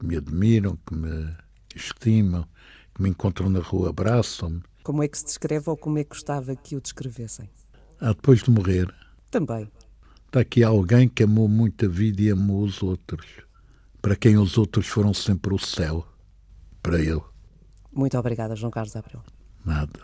me 0.00 0.16
admiram, 0.16 0.78
que 0.86 0.94
me 0.94 1.36
estimam, 1.76 2.48
que 2.94 3.02
me 3.02 3.10
encontram 3.10 3.50
na 3.50 3.60
rua, 3.60 3.90
abraçam-me. 3.90 4.62
Como 4.82 5.02
é 5.02 5.08
que 5.08 5.18
se 5.18 5.26
descreve 5.26 5.68
ou 5.68 5.76
como 5.76 5.98
é 5.98 6.04
que 6.04 6.10
gostava 6.10 6.56
que 6.56 6.76
o 6.76 6.80
descrevessem? 6.80 7.50
Ah, 8.00 8.14
depois 8.14 8.42
de 8.42 8.50
morrer. 8.50 8.88
Também. 9.30 9.70
Está 10.28 10.40
aqui 10.40 10.64
alguém 10.64 11.10
que 11.10 11.24
amou 11.24 11.46
muito 11.46 11.84
a 11.84 11.88
vida 11.88 12.22
e 12.22 12.30
amou 12.30 12.62
os 12.62 12.82
outros 12.82 13.49
para 14.00 14.16
quem 14.16 14.38
os 14.38 14.56
outros 14.56 14.86
foram 14.86 15.12
sempre 15.12 15.54
o 15.54 15.58
céu, 15.58 16.06
para 16.82 16.98
ele. 16.98 17.20
Muito 17.94 18.16
obrigada, 18.18 18.56
João 18.56 18.70
Carlos 18.70 18.94
Abreu. 18.96 19.22
Nada. 19.64 20.00